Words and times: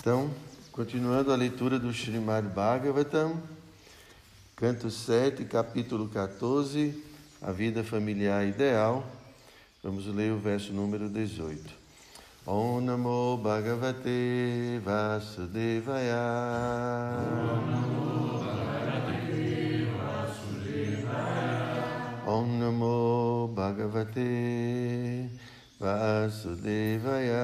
Então, 0.00 0.30
continuando 0.72 1.30
a 1.30 1.36
leitura 1.36 1.78
do 1.78 1.92
Srimad 1.92 2.48
Bhagavatam, 2.48 3.38
canto 4.56 4.90
7, 4.90 5.44
capítulo 5.44 6.08
14, 6.08 6.94
a 7.42 7.52
vida 7.52 7.84
familiar 7.84 8.46
ideal. 8.46 9.04
Vamos 9.84 10.06
ler 10.06 10.32
o 10.32 10.38
verso 10.38 10.72
número 10.72 11.06
18. 11.06 11.60
Om 12.46 12.80
Namo 12.80 13.36
Bhagavate 13.42 14.80
Vasudevaya. 14.82 16.16
Om 17.36 17.70
Namo 17.70 18.38
Bhagavate 18.40 19.86
Vasudevaya. 20.96 21.28
Om 22.26 22.58
Namo 22.58 23.48
Bhagavate 23.54 25.28
Vasudevaya. 25.78 27.40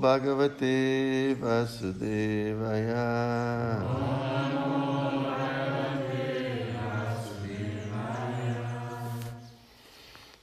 Bhagavate 0.00 1.36
Vasudevaya. 1.36 3.06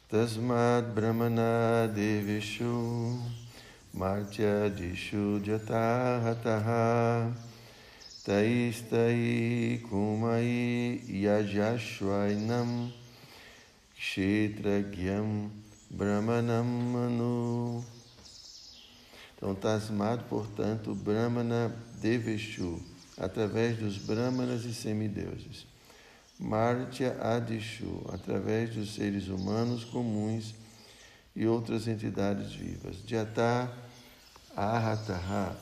Tasmad 0.09 0.95
Brahmana 0.95 1.91
Devishu 1.93 3.19
Martya 3.93 4.69
Dishu 4.71 5.39
Jatahataha 5.43 7.33
Taistai 8.25 9.81
Kumai 9.83 10.99
Yajashwainam 11.21 12.91
Kshetragyam 13.99 15.49
Brahmanam 15.95 16.65
Manu 16.91 17.83
Então, 19.39 19.55
tasmado, 19.55 20.25
portanto, 20.25 20.93
Brahmana 20.93 21.73
Deveshu, 22.01 22.77
através 23.17 23.77
dos 23.77 23.97
Brahmanas 23.97 24.65
e 24.65 24.73
semideuses. 24.73 25.65
Martya 26.37 27.17
Adishu, 27.21 28.05
através 28.11 28.75
dos 28.75 28.95
seres 28.95 29.29
humanos 29.29 29.85
comuns 29.85 30.53
e 31.33 31.47
outras 31.47 31.87
entidades 31.87 32.51
vivas. 32.51 32.97
Jata 33.07 33.71
Ahataha, 34.57 35.55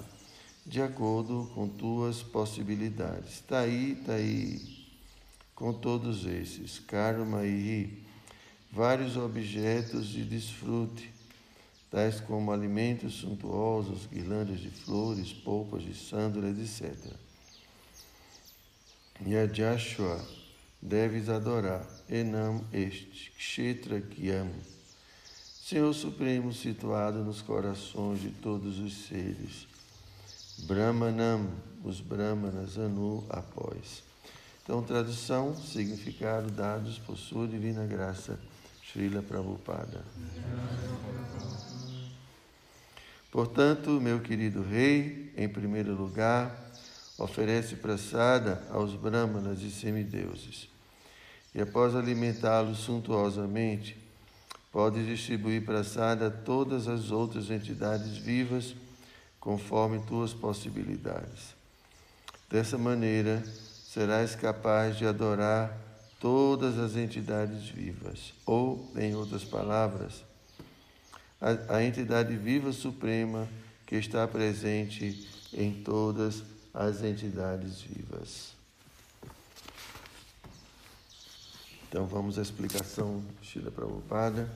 de 0.66 0.82
acordo 0.82 1.48
com 1.54 1.70
tuas 1.70 2.24
possibilidades. 2.24 3.42
Tai, 3.42 3.96
Tai, 4.04 4.60
com 5.54 5.72
todos 5.72 6.26
esses. 6.26 6.80
Karma 6.80 7.46
e 7.46 8.04
vários 8.72 9.18
objetos 9.18 10.08
de 10.08 10.24
desfrute, 10.24 11.17
tais 11.90 12.20
como 12.20 12.52
alimentos 12.52 13.16
suntuosos, 13.16 14.06
guirlandas 14.08 14.60
de 14.60 14.70
flores, 14.70 15.32
polpas 15.34 15.84
de 15.84 15.94
sândalo, 15.94 16.48
etc. 16.48 16.94
Yajashua, 19.26 20.24
deves 20.82 21.30
adorar, 21.30 21.86
Enam 22.10 22.64
este, 22.72 23.32
Kshetra 23.32 24.00
Kyam, 24.00 24.50
Senhor 25.68 25.94
Supremo 25.94 26.54
situado 26.54 27.20
nos 27.26 27.42
corações 27.42 28.22
de 28.22 28.30
todos 28.30 28.80
os 28.80 29.08
seres. 29.08 29.68
Brahmanam, 30.60 31.50
os 31.84 32.00
Brahmanas, 32.00 32.78
Anu, 32.78 33.26
após. 33.30 34.02
Então, 34.64 34.82
tradução, 34.82 35.56
significado 35.56 36.50
dados 36.52 37.00
por 37.00 37.18
sua 37.18 37.48
divina 37.48 37.86
graça, 37.86 38.40
Srila 38.82 39.22
Prabhupada. 39.22 40.04
Portanto, 43.38 44.02
meu 44.02 44.20
querido 44.20 44.64
rei, 44.64 45.32
em 45.38 45.48
primeiro 45.48 45.94
lugar, 45.94 46.74
oferece 47.20 47.76
praçada 47.76 48.64
aos 48.72 48.96
brahmanas 48.96 49.62
e 49.62 49.70
semideuses. 49.70 50.68
E 51.54 51.62
após 51.62 51.94
alimentá-los 51.96 52.80
suntuosamente, 52.80 53.96
pode 54.72 55.06
distribuir 55.06 55.64
praçada 55.64 56.26
a 56.26 56.32
todas 56.32 56.88
as 56.88 57.12
outras 57.12 57.52
entidades 57.52 58.18
vivas, 58.18 58.76
conforme 59.40 60.00
tuas 60.08 60.34
possibilidades. 60.34 61.54
Dessa 62.50 62.76
maneira, 62.76 63.44
serás 63.46 64.34
capaz 64.34 64.98
de 64.98 65.06
adorar 65.06 65.78
todas 66.20 66.80
as 66.80 66.96
entidades 66.96 67.70
vivas, 67.70 68.34
ou, 68.48 68.92
em 68.96 69.14
outras 69.14 69.44
palavras, 69.44 70.26
a, 71.42 71.78
a 71.78 71.84
entidade 71.84 72.36
viva 72.36 72.72
suprema 72.72 73.48
que 73.86 73.96
está 73.96 74.28
presente 74.28 75.28
em 75.54 75.74
todas 75.74 76.44
as 76.74 77.04
entidades 77.04 77.82
vivas. 77.82 78.56
Então 81.90 82.06
vamos 82.06 82.38
à 82.38 82.42
explicação 82.42 83.24
Shila 83.42 83.72
Prabhupada. 83.72 84.50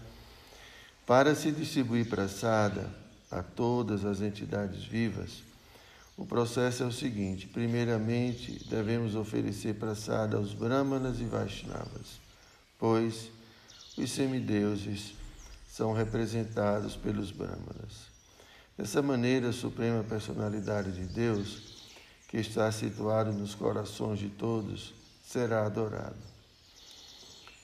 Para 1.07 1.33
se 1.33 1.51
distribuir 1.51 2.07
praçada 2.07 2.89
a 3.29 3.41
todas 3.41 4.05
as 4.05 4.21
entidades 4.21 4.83
vivas, 4.83 5.41
o 6.17 6.25
processo 6.25 6.83
é 6.83 6.85
o 6.85 6.91
seguinte: 6.91 7.47
primeiramente, 7.47 8.63
devemos 8.69 9.15
oferecer 9.15 9.75
praçada 9.75 10.37
aos 10.37 10.53
Brahmanas 10.53 11.19
e 11.19 11.23
Vaishnavas, 11.23 12.19
pois 12.77 13.29
os 13.97 14.11
semideuses 14.11 15.13
são 15.71 15.93
representados 15.93 16.97
pelos 16.97 17.31
Brahmanas. 17.31 18.11
Dessa 18.77 19.01
maneira, 19.01 19.49
a 19.49 19.53
Suprema 19.53 20.03
Personalidade 20.03 20.91
de 20.91 21.05
Deus, 21.05 21.87
que 22.27 22.37
está 22.37 22.69
situado 22.73 23.31
nos 23.31 23.55
corações 23.55 24.19
de 24.19 24.27
todos, 24.27 24.93
será 25.25 25.65
adorado. 25.65 26.17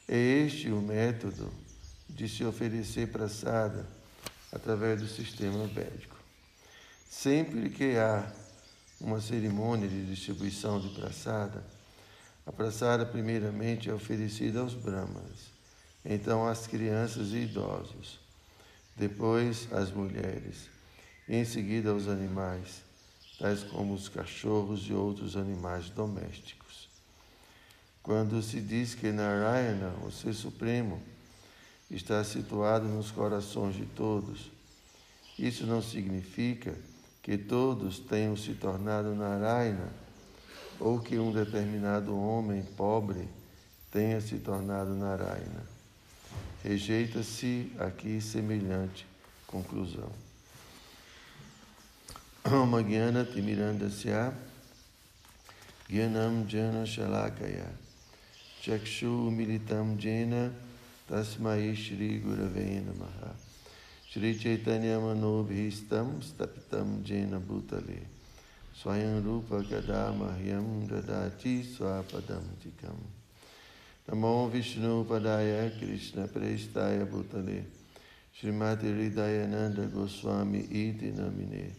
É 0.08 0.18
este 0.18 0.70
o 0.72 0.82
método 0.82 1.52
de 2.08 2.30
se 2.30 2.46
oferecer 2.46 3.12
praçada 3.12 3.86
através 4.54 5.02
do 5.02 5.08
sistema 5.08 5.68
védico. 5.68 6.16
Sempre 7.10 7.70
que 7.70 7.98
há 7.98 8.32
uma 9.02 9.20
cerimônia 9.20 9.88
de 9.88 10.06
distribuição 10.06 10.80
de 10.80 10.90
praçada, 10.96 11.62
a 12.46 12.54
praçada 12.54 13.06
primeiramente 13.06 13.90
é 13.90 13.94
oferecida 13.94 14.62
aos 14.62 14.74
brahmanas, 14.74 15.57
então 16.10 16.48
às 16.48 16.66
crianças 16.66 17.34
e 17.34 17.40
idosos, 17.40 18.18
depois 18.96 19.68
às 19.74 19.92
mulheres, 19.92 20.70
e 21.28 21.36
em 21.36 21.44
seguida 21.44 21.90
aos 21.90 22.08
animais, 22.08 22.82
tais 23.38 23.62
como 23.64 23.94
os 23.94 24.08
cachorros 24.08 24.88
e 24.88 24.94
outros 24.94 25.36
animais 25.36 25.90
domésticos. 25.90 26.88
Quando 28.02 28.42
se 28.42 28.62
diz 28.62 28.96
que 28.96 29.12
Narayana, 29.12 29.94
o 30.06 30.10
Ser 30.10 30.34
Supremo, 30.34 31.02
está 31.92 32.24
situado 32.24 32.88
nos 32.88 33.12
corações 33.12 33.76
de 33.76 33.86
todos, 33.86 34.50
isso 35.38 35.66
não 35.66 35.82
significa 35.82 36.74
que 37.22 37.38
todos 37.38 38.00
tenham 38.00 38.38
se 38.38 38.54
tornado 38.54 39.14
Narayana 39.14 39.92
ou 40.80 41.02
que 41.02 41.20
um 41.20 41.34
determinado 41.34 42.18
homem 42.18 42.64
pobre 42.64 43.28
tenha 43.92 44.22
se 44.22 44.38
tornado 44.38 44.96
Narayana. 44.96 45.77
Rejeita-se 46.64 47.72
aqui 47.80 48.20
semelhante 48.20 49.06
conclusão. 49.46 50.12
Om 52.44 52.82
Gyana 52.84 53.26
Timirandasya 53.26 54.34
Gyanam 55.88 56.48
Jana 56.48 56.86
Shalakaya. 56.86 57.70
Chakshu 58.62 59.30
Militam 59.32 59.98
Jena 59.98 60.52
Tasmai 61.08 61.76
Shri 61.76 62.20
Gurave 62.20 62.82
Namaha. 62.82 63.36
Shri 64.10 64.38
Chaitanya 64.38 64.98
Manobhistam 64.98 66.22
Stapitam 66.22 67.04
Jena 67.04 67.40
Bhutale. 67.40 68.08
Swayam 68.76 69.24
Rupa 69.24 69.62
Kadamahyam 69.62 70.88
Dadati 70.88 71.64
Swapadam 71.64 72.44
Tikam 72.62 73.17
Namo 74.10 74.50
Vishnu 74.50 75.04
Padaya 75.04 75.70
Krishna 75.78 76.28
Prestaya 76.28 77.06
Bhutale 77.06 77.66
Srimati 78.34 78.86
Hridayananda 78.86 79.86
Goswami 79.92 80.60
Iti 80.60 81.12
Namine. 81.12 81.74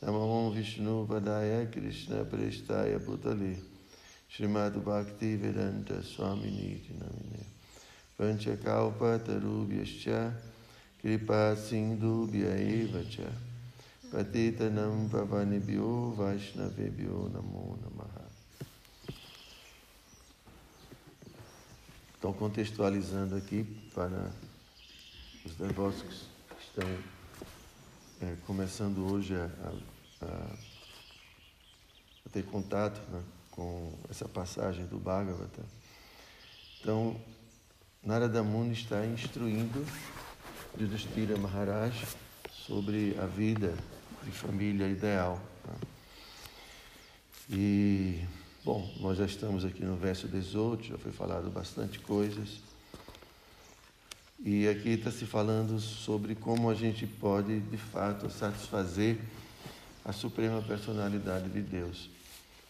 Namo 0.00 0.54
Vishnu 0.54 1.04
Padaya 1.04 1.66
Krishna 1.72 2.24
Prestaya 2.24 3.00
Bhutale 3.00 3.56
Srimati 4.30 4.78
Bhakti 4.84 5.34
Vedanta 5.34 6.00
Swami 6.00 6.48
Niti 6.48 6.94
Namine. 6.96 7.44
Panchakalpa 8.16 9.18
Tarubhyascha 9.18 10.32
Kripa 11.00 11.56
Sindhubhya 11.56 12.54
Eva 12.56 13.02
Cha 13.10 13.28
Patitanam 14.12 15.08
Pavanibhyo 15.08 16.14
Vaishnavebhyo 16.14 17.32
Namo 17.32 17.76
Namaha 17.82 18.23
Então, 22.24 22.32
contextualizando 22.32 23.36
aqui 23.36 23.64
para 23.94 24.32
os 25.44 25.54
devotos 25.56 26.00
que 26.00 26.64
estão 26.64 26.88
é, 28.22 28.34
começando 28.46 29.12
hoje 29.12 29.34
a, 29.34 29.50
a, 30.22 30.26
a 32.24 32.28
ter 32.32 32.42
contato 32.46 32.98
né, 33.10 33.22
com 33.50 33.92
essa 34.08 34.26
passagem 34.26 34.86
do 34.86 34.96
Bhagavata. 34.96 35.62
Então, 36.80 37.20
Narada 38.02 38.42
Muni 38.42 38.72
está 38.72 39.04
instruindo 39.04 39.84
Yudhishthira 40.80 41.36
Maharaj 41.36 42.06
sobre 42.50 43.18
a 43.20 43.26
vida 43.26 43.74
de 44.22 44.30
família 44.30 44.88
ideal. 44.88 45.38
Né? 45.66 45.74
E, 47.50 48.24
bom, 48.64 48.90
nós 48.98 49.18
já 49.18 49.26
estamos 49.26 49.62
aqui 49.62 49.84
no 49.84 49.94
verso 49.94 50.26
18, 50.26 50.84
já 50.84 50.96
foi 50.96 51.12
falado 51.12 51.50
bastante 51.50 51.98
coisas. 51.98 52.60
E 54.42 54.66
aqui 54.66 54.90
está 54.90 55.10
se 55.10 55.26
falando 55.26 55.78
sobre 55.78 56.34
como 56.34 56.70
a 56.70 56.74
gente 56.74 57.06
pode, 57.06 57.60
de 57.60 57.76
fato, 57.76 58.30
satisfazer 58.30 59.18
a 60.02 60.12
suprema 60.12 60.62
personalidade 60.62 61.50
de 61.50 61.60
Deus. 61.60 62.08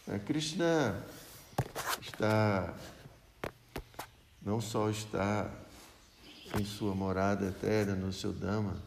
A 0.05 0.19
Krishna 0.19 1.01
está, 2.01 2.73
não 4.41 4.59
só 4.59 4.89
está 4.89 5.49
em 6.59 6.65
sua 6.65 6.93
morada 6.93 7.47
eterna, 7.47 7.95
no 7.95 8.11
seu 8.11 8.33
Dhamma, 8.33 8.81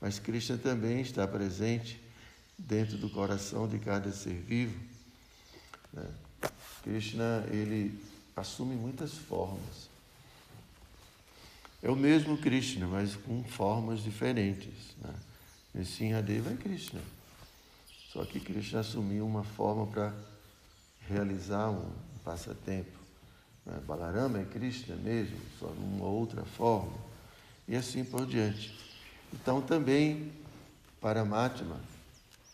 mas 0.00 0.18
Krishna 0.18 0.58
também 0.58 1.00
está 1.00 1.26
presente 1.26 2.02
dentro 2.58 2.98
do 2.98 3.08
coração 3.08 3.68
de 3.68 3.78
cada 3.78 4.10
ser 4.10 4.34
vivo. 4.34 4.78
Né? 5.92 6.04
Krishna, 6.82 7.44
ele 7.50 7.98
assume 8.36 8.74
muitas 8.74 9.12
formas. 9.12 9.90
É 11.82 11.90
o 11.90 11.96
mesmo 11.96 12.38
Krishna, 12.38 12.86
mas 12.86 13.16
com 13.16 13.42
formas 13.44 14.02
diferentes. 14.02 14.94
Né? 15.02 15.14
Nishinradeva 15.74 16.52
é 16.52 16.56
Krishna. 16.56 17.00
Só 18.12 18.24
que 18.24 18.38
Krishna 18.38 18.80
assumiu 18.80 19.26
uma 19.26 19.42
forma 19.42 19.86
para 19.86 20.14
realizar 21.08 21.70
um, 21.70 21.90
passatempo. 22.24 22.98
Né? 23.66 23.80
Balarama 23.86 24.40
é 24.40 24.44
Krishna 24.44 24.94
mesmo, 24.96 25.38
só 25.58 25.66
numa 25.66 26.06
outra 26.06 26.44
forma. 26.44 26.92
E 27.66 27.74
assim 27.74 28.04
por 28.04 28.26
diante. 28.26 28.76
Então 29.32 29.60
também 29.60 30.30
Paramatma 31.00 31.80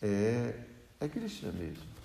é, 0.01 0.55
é 0.99 1.07
Krishna 1.07 1.51
mesmo. 1.51 1.98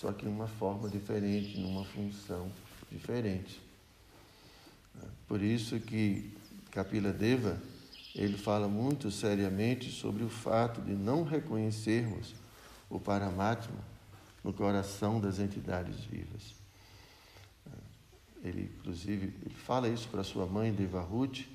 Só 0.00 0.14
que 0.14 0.24
numa 0.24 0.46
forma 0.46 0.88
diferente, 0.88 1.58
numa 1.58 1.84
função 1.84 2.50
diferente. 2.90 3.60
Por 5.28 5.42
isso 5.42 5.78
que 5.78 6.32
Kapila 6.70 7.12
Deva 7.12 7.60
ele 8.14 8.38
fala 8.38 8.66
muito 8.66 9.10
seriamente 9.10 9.92
sobre 9.92 10.24
o 10.24 10.30
fato 10.30 10.80
de 10.80 10.92
não 10.92 11.22
reconhecermos 11.22 12.34
o 12.88 12.98
Paramatma 12.98 13.76
no 14.42 14.54
coração 14.54 15.20
das 15.20 15.38
entidades 15.38 15.96
vivas. 16.04 16.54
Ele, 18.42 18.72
inclusive, 18.78 19.34
ele 19.44 19.54
fala 19.54 19.86
isso 19.86 20.08
para 20.08 20.24
sua 20.24 20.46
mãe, 20.46 20.72
Devahuti, 20.72 21.46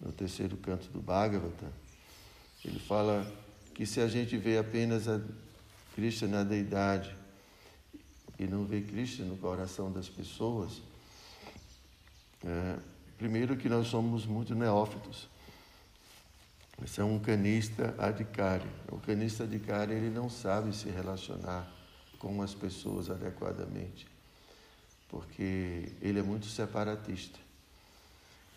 no 0.00 0.12
terceiro 0.12 0.56
canto 0.56 0.88
do 0.90 1.00
Bhagavata. 1.00 1.66
Ele 2.64 2.78
fala 2.78 3.26
que 3.74 3.84
se 3.84 4.00
a 4.00 4.06
gente 4.06 4.36
vê 4.36 4.56
apenas 4.56 5.08
a 5.08 5.20
Krishna 5.96 6.28
na 6.28 6.44
deidade 6.44 7.21
não 8.46 8.64
vê 8.64 8.80
Krishna 8.80 9.26
no 9.26 9.36
coração 9.36 9.90
das 9.90 10.08
pessoas, 10.08 10.82
é, 12.44 12.78
Primeiro 13.22 13.56
que 13.56 13.68
nós 13.68 13.86
somos 13.86 14.26
muito 14.26 14.52
neófitos. 14.52 15.28
Esse 16.84 17.00
é 17.00 17.04
um 17.04 17.20
canista 17.20 17.94
adicário. 17.96 18.68
O 18.90 18.98
canista 18.98 19.44
adicário 19.44 19.96
ele 19.96 20.10
não 20.10 20.28
sabe 20.28 20.74
se 20.74 20.90
relacionar 20.90 21.70
com 22.18 22.42
as 22.42 22.52
pessoas 22.52 23.08
adequadamente, 23.08 24.08
porque 25.08 25.92
ele 26.00 26.18
é 26.18 26.22
muito 26.22 26.46
separatista. 26.46 27.38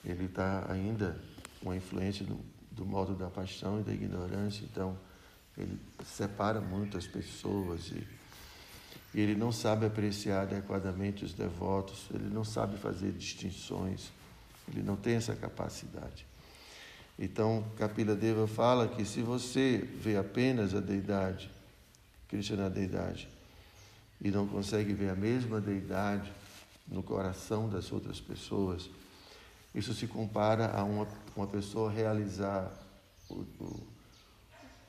Ele 0.03 0.25
está 0.25 0.65
ainda 0.67 1.21
com 1.61 1.69
a 1.69 1.77
influência 1.77 2.25
do, 2.25 2.39
do 2.71 2.87
modo 2.87 3.13
da 3.13 3.29
paixão 3.29 3.81
e 3.81 3.83
da 3.83 3.93
ignorância, 3.93 4.63
então 4.65 4.97
ele 5.55 5.79
separa 6.03 6.59
muito 6.59 6.97
as 6.97 7.05
pessoas 7.05 7.91
e, 7.91 8.07
e 9.15 9.21
ele 9.21 9.33
não 9.33 9.49
sabe 9.49 9.85
apreciar 9.85 10.41
adequadamente 10.41 11.23
os 11.23 11.31
devotos, 11.33 12.09
ele 12.13 12.27
não 12.27 12.43
sabe 12.43 12.77
fazer 12.77 13.13
distinções. 13.13 14.11
Ele 14.67 14.83
não 14.83 14.97
tem 14.97 15.15
essa 15.15 15.33
capacidade. 15.33 16.27
Então, 17.17 17.63
Kapila 17.77 18.13
Deva 18.13 18.45
fala 18.45 18.89
que 18.89 19.05
se 19.05 19.21
você 19.21 19.77
vê 19.77 20.17
apenas 20.17 20.75
a 20.75 20.81
deidade, 20.81 21.49
Krishna 22.27 22.69
deidade, 22.69 23.29
e 24.19 24.29
não 24.29 24.45
consegue 24.45 24.91
ver 24.91 25.11
a 25.11 25.15
mesma 25.15 25.61
deidade 25.61 26.29
no 26.85 27.01
coração 27.01 27.69
das 27.69 27.93
outras 27.93 28.19
pessoas, 28.19 28.89
isso 29.73 29.93
se 29.93 30.07
compara 30.07 30.77
a 30.77 30.83
uma, 30.83 31.07
uma 31.37 31.47
pessoa 31.47 31.89
realizar 31.89 32.69
o, 33.29 33.45
o 33.61 33.87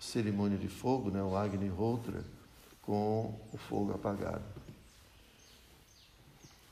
cerimônia 0.00 0.58
de 0.58 0.68
fogo, 0.68 1.12
né, 1.12 1.22
o 1.22 1.36
Agni 1.36 1.70
Hotra, 1.70 2.24
com 2.86 3.34
o 3.52 3.58
fogo 3.58 3.92
apagado. 3.92 4.44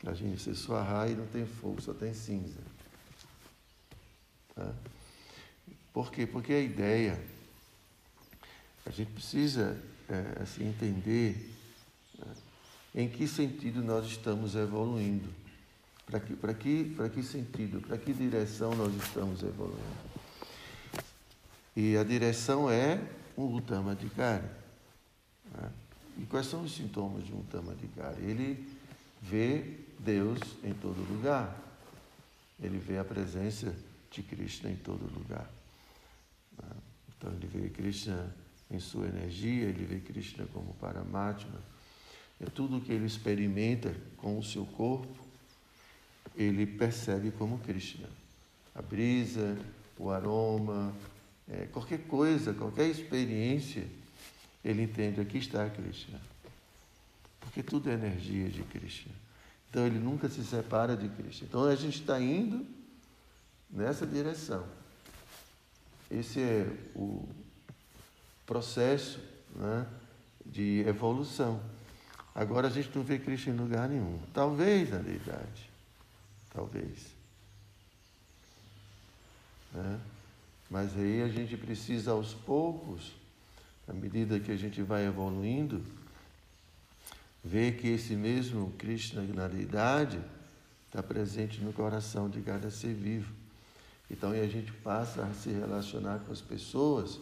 Imagina, 0.00 0.38
você 0.38 0.54
suarrar 0.54 1.10
e 1.10 1.14
não 1.14 1.26
tem 1.26 1.44
fogo, 1.44 1.82
só 1.82 1.92
tem 1.92 2.14
cinza. 2.14 2.60
Tá? 4.54 4.72
Por 5.92 6.12
quê? 6.12 6.26
Porque 6.26 6.52
a 6.52 6.60
ideia, 6.60 7.20
a 8.86 8.90
gente 8.90 9.10
precisa 9.10 9.82
é, 10.08 10.42
assim, 10.42 10.68
entender 10.68 11.52
né, 12.18 12.34
em 12.94 13.08
que 13.08 13.26
sentido 13.26 13.82
nós 13.82 14.06
estamos 14.06 14.54
evoluindo. 14.54 15.28
Para 16.06 16.20
que, 16.20 16.36
para 16.36 16.54
que, 16.54 16.94
para 16.96 17.08
que 17.08 17.22
sentido, 17.22 17.80
para 17.80 17.96
que 17.96 18.12
direção 18.12 18.74
nós 18.74 18.94
estamos 18.94 19.42
evoluindo? 19.42 20.04
E 21.74 21.96
a 21.96 22.04
direção 22.04 22.70
é 22.70 23.00
Utama 23.36 23.96
de 23.96 24.08
Né? 24.10 24.63
E 26.18 26.24
quais 26.26 26.46
são 26.46 26.62
os 26.62 26.74
sintomas 26.74 27.24
de 27.24 27.32
um 27.32 27.42
de 27.42 28.24
Ele 28.24 28.68
vê 29.20 29.78
Deus 29.98 30.38
em 30.62 30.72
todo 30.74 30.96
lugar. 31.12 31.60
Ele 32.60 32.78
vê 32.78 32.98
a 32.98 33.04
presença 33.04 33.74
de 34.10 34.22
Krishna 34.22 34.70
em 34.70 34.76
todo 34.76 35.02
lugar. 35.12 35.50
Então 37.16 37.32
ele 37.32 37.46
vê 37.46 37.68
Krishna 37.70 38.34
em 38.70 38.78
sua 38.78 39.06
energia, 39.06 39.64
ele 39.64 39.84
vê 39.84 39.98
Krishna 39.98 40.46
como 40.52 40.74
Paramatma. 40.74 41.60
É 42.40 42.46
tudo 42.46 42.80
que 42.80 42.92
ele 42.92 43.06
experimenta 43.06 43.94
com 44.16 44.38
o 44.38 44.42
seu 44.42 44.66
corpo, 44.66 45.24
ele 46.36 46.66
percebe 46.66 47.30
como 47.30 47.58
Krishna. 47.58 48.08
A 48.74 48.82
brisa, 48.82 49.56
o 49.98 50.10
aroma, 50.10 50.94
é, 51.48 51.66
qualquer 51.66 52.06
coisa, 52.06 52.52
qualquer 52.52 52.88
experiência, 52.88 53.86
ele 54.64 54.82
entende 54.82 55.20
aqui 55.20 55.38
está 55.38 55.68
Krishna. 55.68 56.20
Porque 57.40 57.62
tudo 57.62 57.90
é 57.90 57.92
energia 57.92 58.48
de 58.48 58.62
Krishna. 58.62 59.12
Então 59.68 59.86
ele 59.86 59.98
nunca 59.98 60.28
se 60.28 60.42
separa 60.44 60.96
de 60.96 61.08
Krishna. 61.08 61.46
Então 61.48 61.64
a 61.64 61.74
gente 61.74 62.00
está 62.00 62.20
indo 62.20 62.66
nessa 63.70 64.06
direção. 64.06 64.66
Esse 66.10 66.40
é 66.40 66.66
o 66.94 67.28
processo 68.46 69.20
né, 69.54 69.86
de 70.46 70.84
evolução. 70.86 71.60
Agora 72.34 72.68
a 72.68 72.70
gente 72.70 72.90
não 72.96 73.04
vê 73.04 73.18
Cristo 73.18 73.50
em 73.50 73.56
lugar 73.56 73.88
nenhum. 73.88 74.18
Talvez 74.32 74.90
na 74.90 74.98
deidade. 74.98 75.70
Talvez. 76.52 77.14
Né? 79.72 80.00
Mas 80.70 80.96
aí 80.96 81.22
a 81.22 81.28
gente 81.28 81.56
precisa 81.56 82.12
aos 82.12 82.32
poucos, 82.32 83.12
à 83.88 83.92
medida 83.92 84.40
que 84.40 84.50
a 84.50 84.56
gente 84.56 84.82
vai 84.82 85.06
evoluindo, 85.06 85.82
ver 87.42 87.76
que 87.76 87.88
esse 87.88 88.14
mesmo 88.14 88.72
Cristo 88.78 89.20
na 89.20 89.46
deidade 89.46 90.18
está 90.86 91.02
presente 91.02 91.60
no 91.60 91.72
coração 91.72 92.30
de 92.30 92.40
cada 92.40 92.70
ser 92.70 92.94
vivo. 92.94 93.32
Então 94.10 94.30
a 94.30 94.46
gente 94.46 94.72
passa 94.72 95.24
a 95.24 95.34
se 95.34 95.50
relacionar 95.50 96.20
com 96.20 96.32
as 96.32 96.40
pessoas 96.40 97.18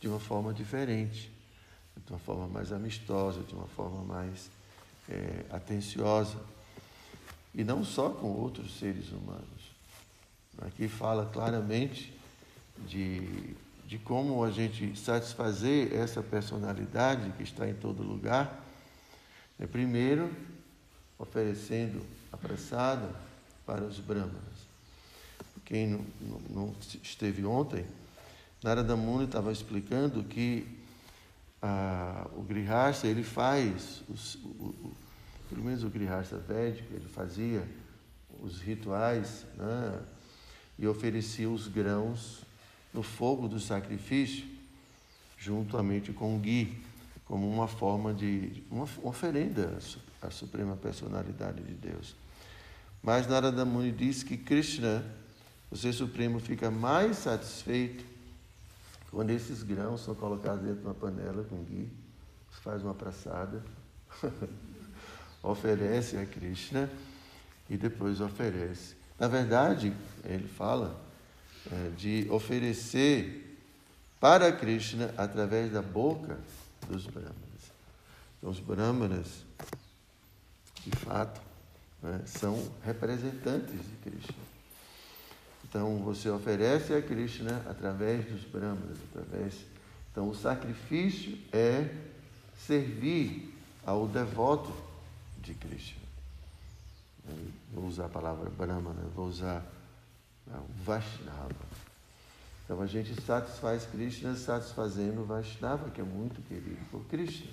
de 0.00 0.08
uma 0.08 0.18
forma 0.18 0.52
diferente, 0.52 1.30
de 2.04 2.12
uma 2.12 2.18
forma 2.18 2.48
mais 2.48 2.72
amistosa, 2.72 3.42
de 3.42 3.54
uma 3.54 3.66
forma 3.68 4.02
mais 4.02 4.50
é, 5.08 5.44
atenciosa. 5.50 6.38
E 7.54 7.62
não 7.62 7.84
só 7.84 8.10
com 8.10 8.28
outros 8.28 8.78
seres 8.78 9.10
humanos. 9.10 9.70
Aqui 10.62 10.88
fala 10.88 11.26
claramente 11.26 12.12
de, 12.88 13.54
de 13.90 13.98
como 13.98 14.44
a 14.44 14.52
gente 14.52 14.96
satisfazer 14.96 15.92
essa 15.92 16.22
personalidade 16.22 17.32
que 17.32 17.42
está 17.42 17.68
em 17.68 17.74
todo 17.74 18.04
lugar. 18.04 18.64
É, 19.58 19.66
primeiro, 19.66 20.30
oferecendo 21.18 22.00
apressada 22.30 23.10
para 23.66 23.82
os 23.82 23.98
brahmanas 23.98 24.70
quem 25.70 25.86
não, 26.20 26.40
não 26.50 26.74
esteve 27.00 27.44
ontem, 27.44 27.84
Narada 28.60 28.96
Muni 28.96 29.24
estava 29.24 29.52
explicando 29.52 30.24
que 30.24 30.66
ah, 31.62 32.28
o 32.36 32.42
Grihastha, 32.42 33.06
ele 33.06 33.22
faz, 33.22 34.02
os, 34.08 34.34
o, 34.34 34.48
o, 34.48 34.96
pelo 35.48 35.62
menos 35.62 35.84
o 35.84 35.88
Grihastha 35.88 36.38
Védico, 36.38 36.92
ele 36.92 37.08
fazia 37.08 37.62
os 38.40 38.60
rituais 38.60 39.46
né, 39.56 40.00
e 40.76 40.88
oferecia 40.88 41.48
os 41.48 41.68
grãos 41.68 42.44
no 42.92 43.02
fogo 43.02 43.48
do 43.48 43.60
sacrifício, 43.60 44.44
juntamente 45.38 46.12
com 46.12 46.36
o 46.36 46.38
gui, 46.38 46.82
como 47.24 47.48
uma 47.48 47.68
forma 47.68 48.12
de 48.12 48.62
uma 48.70 48.88
oferenda 49.02 49.78
à 50.20 50.30
suprema 50.30 50.76
personalidade 50.76 51.62
de 51.62 51.74
Deus. 51.74 52.16
Mas 53.02 53.26
Narada 53.26 53.64
Muni 53.64 53.92
diz 53.92 54.22
que 54.22 54.36
Krishna, 54.36 55.04
o 55.70 55.76
Ser 55.76 55.92
Supremo, 55.92 56.40
fica 56.40 56.70
mais 56.70 57.18
satisfeito 57.18 58.04
quando 59.10 59.30
esses 59.30 59.62
grãos 59.62 60.02
são 60.02 60.14
colocados 60.14 60.62
dentro 60.62 60.80
de 60.80 60.86
uma 60.86 60.94
panela 60.94 61.44
com 61.44 61.62
ghee, 61.64 61.88
faz 62.62 62.82
uma 62.82 62.94
praçada, 62.94 63.62
oferece 65.42 66.16
a 66.16 66.26
Krishna 66.26 66.90
e 67.68 67.76
depois 67.76 68.20
oferece. 68.20 68.94
Na 69.18 69.26
verdade, 69.26 69.92
ele 70.24 70.46
fala 70.46 71.00
de 71.96 72.26
oferecer 72.30 73.58
para 74.18 74.52
Krishna 74.52 75.14
através 75.16 75.72
da 75.72 75.82
boca 75.82 76.38
dos 76.88 77.06
brahmanas. 77.06 77.38
Então, 78.38 78.50
os 78.50 78.60
brahmanas, 78.60 79.44
de 80.84 80.90
fato, 80.96 81.40
né, 82.02 82.22
são 82.26 82.70
representantes 82.84 83.72
de 83.72 83.96
Krishna. 84.10 84.34
Então, 85.64 85.98
você 85.98 86.28
oferece 86.28 86.92
a 86.92 87.00
Krishna 87.00 87.62
através 87.68 88.26
dos 88.26 88.44
brahmanas, 88.44 88.98
através. 89.10 89.54
Então, 90.10 90.28
o 90.28 90.34
sacrifício 90.34 91.38
é 91.52 91.94
servir 92.66 93.54
ao 93.86 94.06
devoto 94.08 94.74
de 95.40 95.54
Krishna. 95.54 96.00
Vou 97.72 97.86
usar 97.86 98.06
a 98.06 98.08
palavra 98.08 98.50
brahmana, 98.50 99.02
vou 99.14 99.28
usar 99.28 99.64
o 100.58 100.84
Vaishnava. 100.84 101.54
Então, 102.64 102.80
a 102.80 102.86
gente 102.86 103.20
satisfaz 103.22 103.84
Krishna 103.84 104.36
satisfazendo 104.36 105.22
o 105.22 105.24
Vaishnava, 105.24 105.90
que 105.90 106.00
é 106.00 106.04
muito 106.04 106.40
querido 106.42 106.78
por 106.90 107.04
Krishna. 107.06 107.50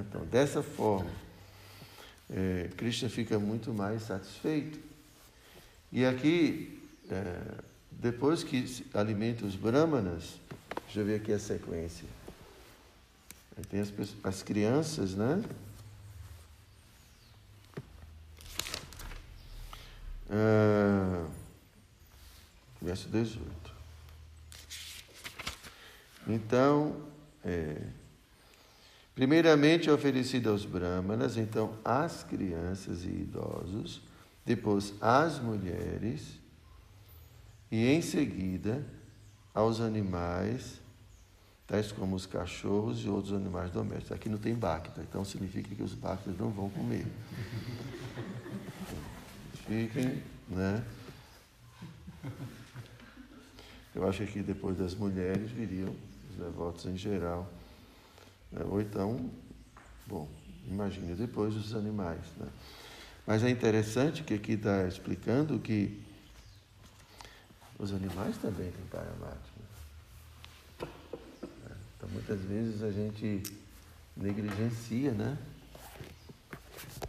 Então, 0.00 0.24
dessa 0.26 0.62
forma, 0.62 1.10
é, 2.30 2.70
Krishna 2.76 3.08
fica 3.08 3.38
muito 3.38 3.72
mais 3.72 4.02
satisfeito. 4.02 4.78
E 5.90 6.04
aqui, 6.04 6.80
é, 7.10 7.40
depois 7.90 8.44
que 8.44 8.84
alimenta 8.94 9.44
os 9.44 9.56
brahmanas, 9.56 10.38
deixa 10.84 11.00
eu 11.00 11.06
ver 11.06 11.16
aqui 11.16 11.32
a 11.32 11.38
sequência. 11.38 12.06
Tem 13.70 13.80
as, 13.80 13.92
as 14.22 14.42
crianças, 14.42 15.14
né? 15.14 15.42
Ah, 20.30 21.26
verso 22.80 23.08
18. 23.08 23.48
Então, 26.26 26.96
é, 27.42 27.80
primeiramente 29.14 29.88
é 29.88 29.92
oferecido 29.92 30.50
aos 30.50 30.64
brahmanas, 30.64 31.36
então 31.36 31.74
às 31.84 32.22
crianças 32.22 33.04
e 33.04 33.08
idosos, 33.08 34.02
depois 34.44 34.94
às 35.00 35.38
mulheres 35.38 36.38
e 37.70 37.86
em 37.86 38.02
seguida 38.02 38.84
aos 39.54 39.80
animais, 39.80 40.80
tais 41.66 41.92
como 41.92 42.16
os 42.16 42.26
cachorros 42.26 43.04
e 43.04 43.08
outros 43.08 43.32
animais 43.32 43.70
domésticos. 43.70 44.12
Aqui 44.12 44.28
não 44.28 44.38
tem 44.38 44.54
bacta, 44.54 45.02
então 45.02 45.24
significa 45.24 45.74
que 45.74 45.82
os 45.82 45.94
bactas 45.94 46.36
não 46.38 46.50
vão 46.50 46.70
comer. 46.70 47.06
Fiquem, 49.68 50.22
né? 50.48 50.82
Eu 53.94 54.08
acho 54.08 54.24
que 54.26 54.42
depois 54.42 54.78
das 54.78 54.94
mulheres 54.94 55.50
viriam 55.50 55.94
os 56.30 56.36
devotos 56.36 56.86
em 56.86 56.96
geral. 56.96 57.46
Né? 58.50 58.64
Ou 58.64 58.80
então, 58.80 59.30
bom, 60.06 60.26
imagine 60.66 61.14
depois 61.14 61.54
os 61.54 61.74
animais. 61.74 62.24
Né? 62.38 62.48
Mas 63.26 63.44
é 63.44 63.50
interessante 63.50 64.22
que 64.22 64.32
aqui 64.32 64.52
está 64.52 64.88
explicando 64.88 65.58
que 65.58 66.02
os 67.78 67.92
animais 67.92 68.38
também 68.38 68.70
têm 68.70 68.86
paramátima. 68.86 69.68
Então, 71.96 72.08
muitas 72.10 72.40
vezes 72.40 72.82
a 72.82 72.90
gente 72.90 73.42
negligencia 74.16 75.12
né? 75.12 75.36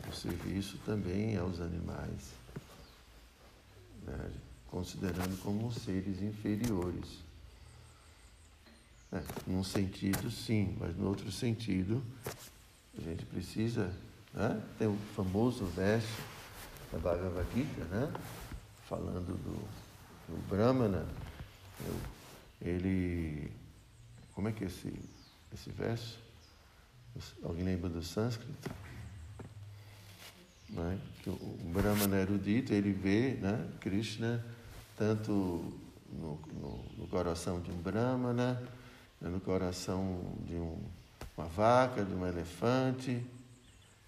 o 0.09 0.13
serviço 0.13 0.77
também 0.85 1.37
aos 1.37 1.61
animais, 1.61 2.33
né? 2.47 2.48
Considerando 4.71 5.41
como 5.41 5.71
seres 5.71 6.21
inferiores. 6.21 7.19
É, 9.11 9.23
num 9.47 9.63
sentido, 9.63 10.29
sim, 10.29 10.77
mas 10.79 10.95
no 10.95 11.07
outro 11.07 11.31
sentido, 11.31 12.03
a 12.97 13.01
gente 13.01 13.25
precisa 13.25 13.91
né? 14.33 14.61
Tem 14.77 14.87
o 14.87 14.97
famoso 15.15 15.65
verso 15.65 16.21
da 16.91 16.99
Bhagavad 16.99 17.47
Gita, 17.53 17.83
né? 17.85 18.11
falando 18.87 19.37
do, 19.37 19.53
do 20.27 20.47
Brahmana. 20.47 21.05
Ele. 22.61 23.51
Como 24.33 24.47
é 24.47 24.51
que 24.51 24.63
é 24.63 24.67
esse, 24.67 24.93
esse 25.53 25.69
verso? 25.71 26.19
Alguém 27.43 27.65
lembra 27.65 27.89
do 27.89 28.03
sânscrito? 28.03 28.69
É? 30.77 30.97
Que 31.23 31.29
o 31.29 31.71
Brahmana 31.73 32.17
erudito, 32.17 32.73
ele 32.73 32.93
vê 32.93 33.31
né, 33.41 33.67
Krishna 33.79 34.45
tanto 34.99 35.31
no, 36.11 36.37
no, 36.53 36.83
no 36.97 37.07
coração 37.07 37.61
de 37.61 37.71
um 37.71 37.77
Brahmana, 37.77 38.61
né, 39.21 39.29
no 39.29 39.39
coração 39.39 40.35
de 40.45 40.55
um, 40.55 40.77
uma 41.37 41.47
vaca, 41.47 42.03
de 42.03 42.13
um 42.13 42.27
elefante, 42.27 43.25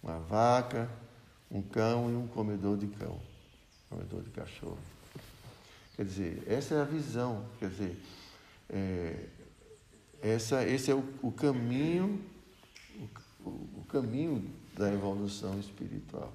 uma 0.03 0.19
vaca, 0.19 0.89
um 1.49 1.61
cão 1.61 2.09
e 2.09 2.13
um 2.13 2.27
comedor 2.27 2.77
de 2.77 2.87
cão, 2.87 3.17
comedor 3.89 4.21
de 4.21 4.31
cachorro. 4.31 4.77
Quer 5.95 6.03
dizer, 6.03 6.43
essa 6.45 6.75
é 6.75 6.81
a 6.81 6.85
visão, 6.85 7.45
quer 7.57 7.69
dizer, 7.69 7.97
é, 8.69 9.27
essa, 10.21 10.67
esse 10.67 10.91
é 10.91 10.95
o, 10.95 11.03
o 11.21 11.31
caminho, 11.31 12.21
o, 13.39 13.49
o, 13.49 13.85
caminho 13.87 14.45
da 14.77 14.91
evolução 14.91 15.57
espiritual. 15.57 16.33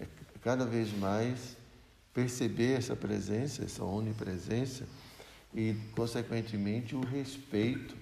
É 0.00 0.06
cada 0.42 0.66
vez 0.66 0.92
mais 0.98 1.56
perceber 2.18 2.72
essa 2.72 2.96
presença, 2.96 3.64
essa 3.64 3.84
onipresença 3.84 4.84
e, 5.54 5.76
consequentemente, 5.94 6.96
o 6.96 7.00
respeito 7.00 7.96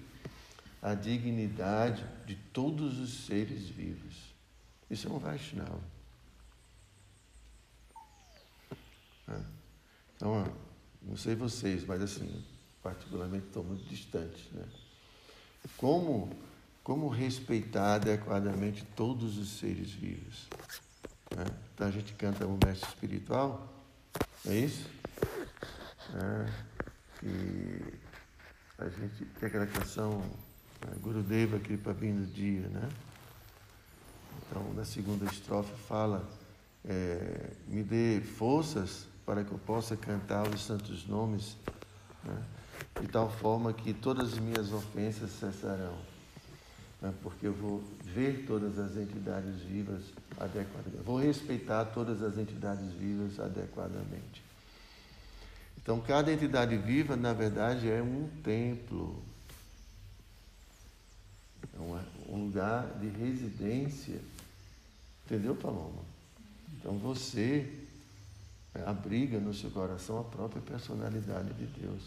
à 0.81 0.95
dignidade 0.95 2.03
de 2.25 2.33
todos 2.51 2.99
os 2.99 3.27
seres 3.27 3.69
vivos. 3.69 4.33
Isso 4.89 5.07
é 5.07 5.11
um 5.11 5.19
Vaishnava. 5.19 5.79
É. 9.27 9.39
Então, 10.15 10.51
não 11.03 11.15
sei 11.15 11.35
vocês, 11.35 11.85
mas 11.85 12.01
assim, 12.01 12.43
particularmente 12.81 13.45
estou 13.45 13.63
muito 13.63 13.83
distante. 13.87 14.49
Né? 14.51 14.65
Como, 15.77 16.35
como 16.83 17.07
respeitar 17.07 17.95
adequadamente 17.95 18.83
todos 18.95 19.37
os 19.37 19.59
seres 19.59 19.91
vivos? 19.91 20.47
Né? 21.35 21.45
Então 21.75 21.85
a 21.85 21.91
gente 21.91 22.13
canta 22.13 22.47
um 22.47 22.57
mestre 22.65 22.89
espiritual, 22.89 23.76
é 24.45 24.55
isso? 24.55 24.89
É, 26.13 26.51
e 27.23 27.93
a 28.77 28.89
gente 28.89 29.25
tem 29.25 29.47
aquela 29.47 29.67
canção 29.67 30.19
né, 30.85 30.93
Gurudeva 31.01 31.59
Kripa 31.59 31.93
Vindo 31.93 32.25
Dia, 32.31 32.67
né? 32.69 32.89
Então, 34.49 34.73
na 34.73 34.85
segunda 34.85 35.25
estrofe 35.25 35.73
fala: 35.87 36.29
é, 36.85 37.51
me 37.67 37.83
dê 37.83 38.21
forças 38.21 39.07
para 39.25 39.43
que 39.43 39.51
eu 39.51 39.59
possa 39.59 39.97
cantar 39.97 40.47
os 40.47 40.63
santos 40.63 41.05
nomes, 41.05 41.57
né? 42.23 42.43
de 43.01 43.07
tal 43.07 43.29
forma 43.29 43.73
que 43.73 43.93
todas 43.93 44.33
as 44.33 44.39
minhas 44.39 44.71
ofensas 44.71 45.31
cessarão, 45.31 45.97
né? 47.01 47.13
porque 47.21 47.47
eu 47.47 47.53
vou 47.53 47.83
ver 48.03 48.45
todas 48.45 48.77
as 48.79 48.97
entidades 48.97 49.61
vivas 49.61 50.01
adequadamente, 50.39 51.03
vou 51.03 51.17
respeitar 51.17 51.85
todas 51.85 52.21
as 52.21 52.37
entidades 52.37 52.91
vivas 52.93 53.39
adequadamente. 53.39 54.43
Então, 55.77 56.01
cada 56.01 56.33
entidade 56.33 56.75
viva, 56.75 57.15
na 57.15 57.31
verdade, 57.31 57.89
é 57.89 58.01
um 58.01 58.27
templo, 58.43 59.23
é 61.73 61.79
um 62.29 62.45
lugar 62.45 62.85
de 62.99 63.07
residência 63.07 64.19
Entendeu, 65.27 65.53
Paloma? 65.55 66.05
Então 66.73 66.97
você 66.97 67.69
abriga 68.85 69.39
no 69.41 69.53
seu 69.53 69.69
coração 69.69 70.21
a 70.21 70.23
própria 70.23 70.61
personalidade 70.61 71.53
de 71.53 71.65
Deus. 71.65 72.01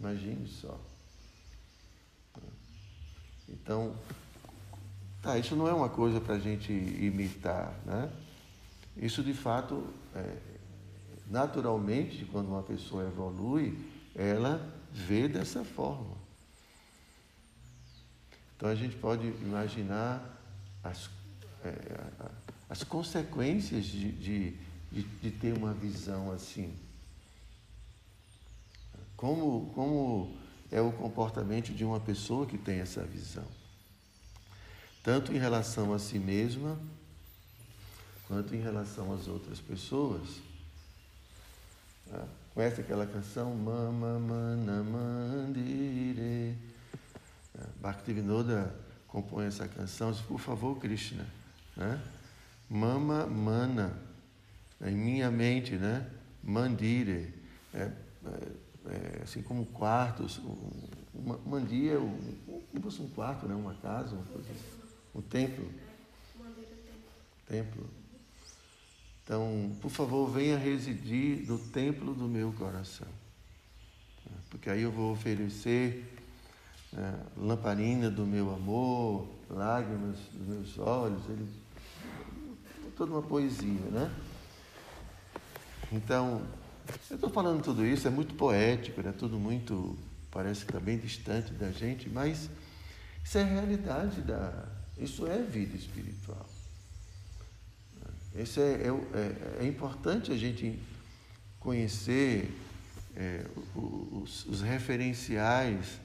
Imagine 0.00 0.48
só. 0.48 0.80
Então, 3.48 3.94
tá, 5.20 5.38
isso 5.38 5.54
não 5.54 5.68
é 5.68 5.72
uma 5.72 5.88
coisa 5.88 6.20
para 6.20 6.34
a 6.34 6.38
gente 6.38 6.72
imitar, 6.72 7.74
né? 7.84 8.10
Isso 8.96 9.22
de 9.22 9.32
fato, 9.32 9.86
é, 10.14 10.36
naturalmente, 11.28 12.24
quando 12.26 12.48
uma 12.48 12.62
pessoa 12.62 13.06
evolui, 13.06 13.78
ela 14.14 14.60
vê 14.92 15.28
dessa 15.28 15.64
forma. 15.64 16.16
Então 18.56 18.68
a 18.68 18.74
gente 18.74 18.94
pode 18.96 19.26
imaginar 19.26 20.22
as, 20.84 21.10
é, 21.64 21.72
as 22.68 22.84
consequências 22.84 23.86
de, 23.86 24.12
de, 24.12 24.56
de, 24.92 25.02
de, 25.02 25.30
ter 25.30 25.56
uma 25.56 25.72
visão 25.72 26.30
assim. 26.30 26.72
Como, 29.16 29.72
como 29.74 30.36
é 30.72 30.80
o 30.80 30.90
comportamento 30.90 31.72
de 31.72 31.84
uma 31.84 32.00
pessoa 32.00 32.46
que 32.46 32.56
tem 32.56 32.80
essa 32.80 33.04
visão. 33.04 33.44
Tanto 35.04 35.32
em 35.32 35.38
relação 35.38 35.92
a 35.92 35.98
si 35.98 36.18
mesma, 36.18 36.78
quanto 38.26 38.56
em 38.56 38.60
relação 38.60 39.12
às 39.12 39.28
outras 39.28 39.60
pessoas. 39.60 40.40
Tá? 42.10 42.24
Conhece 42.54 42.80
aquela 42.80 43.06
canção? 43.06 43.54
Mama 43.54 44.18
Mana 44.18 44.82
Mandire. 44.82 46.56
Tá? 47.52 47.66
Bhaktivinoda 47.80 48.74
compõe 49.06 49.46
essa 49.46 49.68
canção, 49.68 50.14
por 50.26 50.40
favor, 50.40 50.78
Krishna. 50.78 51.26
Né? 51.76 52.02
Mama 52.70 53.26
Mana, 53.26 53.92
em 54.80 54.96
minha 54.96 55.30
mente, 55.30 55.76
né? 55.76 56.08
Mandire. 56.42 57.34
É, 57.74 57.90
é, 58.24 58.61
é, 58.86 59.22
assim 59.22 59.42
como 59.42 59.66
quartos, 59.66 60.40
uma, 61.14 61.38
mandia, 61.38 62.00
um, 62.00 62.62
como 62.70 62.82
fosse 62.82 63.02
um 63.02 63.08
quarto, 63.08 63.46
né? 63.46 63.54
uma 63.54 63.74
casa, 63.74 64.14
uma 64.14 64.24
coisa, 64.24 64.48
um 65.14 65.22
templo. 65.22 65.70
Templo. 67.46 67.88
Então, 69.24 69.76
por 69.80 69.90
favor, 69.90 70.28
venha 70.30 70.58
residir 70.58 71.46
no 71.46 71.58
templo 71.58 72.14
do 72.14 72.26
meu 72.26 72.52
coração. 72.52 73.08
Porque 74.50 74.68
aí 74.68 74.82
eu 74.82 74.90
vou 74.90 75.12
oferecer 75.12 76.04
né, 76.92 77.20
lamparina 77.36 78.10
do 78.10 78.26
meu 78.26 78.54
amor, 78.54 79.26
lágrimas 79.48 80.18
dos 80.32 80.46
meus 80.46 80.78
olhos, 80.78 81.22
ele, 81.28 81.48
toda 82.96 83.12
uma 83.12 83.22
poesia, 83.22 83.80
né? 83.90 84.14
Então, 85.90 86.42
eu 87.10 87.14
estou 87.16 87.30
falando 87.30 87.62
tudo 87.62 87.84
isso, 87.84 88.06
é 88.06 88.10
muito 88.10 88.34
poético, 88.34 89.00
é 89.00 89.04
né? 89.04 89.14
tudo 89.16 89.38
muito, 89.38 89.96
parece 90.30 90.64
que 90.64 90.70
está 90.70 90.80
bem 90.80 90.98
distante 90.98 91.52
da 91.52 91.70
gente, 91.70 92.08
mas 92.08 92.50
isso 93.24 93.38
é 93.38 93.44
realidade 93.44 94.20
da. 94.22 94.68
Isso 94.98 95.26
é 95.26 95.38
vida 95.38 95.76
espiritual. 95.76 96.46
Isso 98.34 98.60
é, 98.60 98.72
é, 98.72 99.58
é, 99.60 99.64
é 99.64 99.66
importante 99.66 100.32
a 100.32 100.36
gente 100.36 100.78
conhecer 101.60 102.50
é, 103.14 103.46
os, 103.74 104.46
os, 104.46 104.62
referenciais 104.62 106.00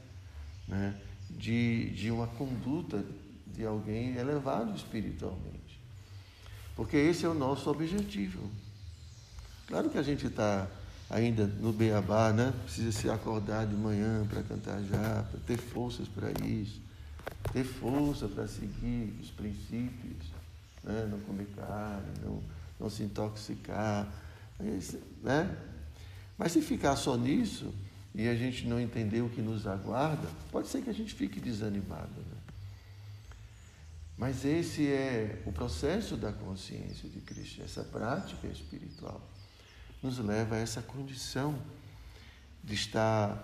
né, 0.68 0.94
de, 1.30 1.90
de 1.92 2.12
uma 2.12 2.28
conduta 2.28 3.04
de 3.48 3.66
alguém 3.66 4.16
elevado 4.16 4.76
espiritualmente. 4.76 5.80
Porque 6.76 6.98
esse 6.98 7.26
é 7.26 7.30
o 7.30 7.34
nosso 7.34 7.70
objetivo. 7.70 8.50
Claro 9.68 9.90
que 9.90 9.98
a 9.98 10.04
gente 10.04 10.28
está 10.28 10.68
ainda 11.10 11.46
no 11.46 11.74
beabá, 11.74 12.32
né? 12.32 12.54
Precisa 12.64 12.92
se 12.92 13.10
acordar 13.10 13.68
de 13.68 13.76
manhã 13.76 14.26
para 14.28 14.42
cantar 14.44 14.82
já, 14.84 15.26
para 15.30 15.40
ter 15.46 15.58
forças 15.58 16.08
para 16.08 16.32
isso, 16.46 16.82
ter 17.52 17.64
força 17.64 18.28
para 18.28 18.48
seguir 18.48 19.14
os 19.22 19.30
princípios 19.30 20.38
né? 20.88 21.08
não 21.12 21.20
comer 21.20 21.48
carne, 21.56 22.08
não, 22.24 22.42
não 22.80 22.90
se 22.90 23.04
intoxicar. 23.04 24.08
Né? 25.22 25.58
Mas 26.38 26.54
se 26.54 26.62
ficar 26.62 26.96
só 26.96 27.18
nisso 27.18 27.74
e 28.16 28.28
a 28.28 28.36
gente 28.36 28.66
não 28.68 28.80
entender 28.80 29.22
o 29.22 29.30
que 29.30 29.42
nos 29.42 29.68
aguarda, 29.68 30.28
pode 30.52 30.68
ser 30.68 30.82
que 30.82 30.90
a 30.90 30.94
gente 30.94 31.14
fique 31.14 31.40
desanimado. 31.40 32.16
Né? 32.16 32.38
Mas 34.18 34.46
esse 34.46 34.88
é 34.88 35.44
o 35.46 35.52
processo 35.52 36.16
da 36.16 36.32
consciência 36.32 37.08
de 37.10 37.20
Cristo, 37.20 37.62
essa 37.62 37.84
prática 37.84 38.48
espiritual 38.48 39.22
nos 40.02 40.20
leva 40.20 40.56
a 40.56 40.60
essa 40.60 40.82
condição 40.82 41.58
de 42.64 42.74
estar, 42.74 43.44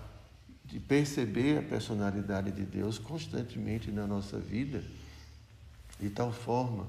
de 0.64 0.78
perceber 0.78 1.58
a 1.58 1.62
personalidade 1.62 2.52
de 2.52 2.64
Deus 2.64 2.98
constantemente 2.98 3.90
na 3.90 4.06
nossa 4.06 4.38
vida, 4.38 4.84
de 6.00 6.10
tal 6.10 6.32
forma 6.32 6.86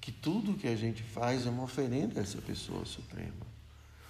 que 0.00 0.12
tudo 0.12 0.54
que 0.54 0.68
a 0.68 0.76
gente 0.76 1.02
faz 1.02 1.46
é 1.46 1.50
uma 1.50 1.64
oferenda 1.64 2.20
a 2.20 2.22
essa 2.22 2.40
pessoa 2.40 2.84
suprema, 2.84 3.46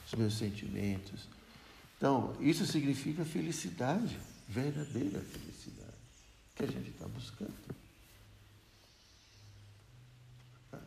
os 0.07 0.15
meus 0.15 0.37
sentimentos. 0.37 1.27
Então, 1.97 2.37
isso 2.41 2.67
significa 2.67 3.25
felicidade, 3.25 4.19
verdadeira 4.49 5.21
felicidade, 5.21 5.97
que 6.55 6.65
a 6.65 6.67
gente 6.67 6.91
está 6.91 7.09
buscando. 7.09 7.55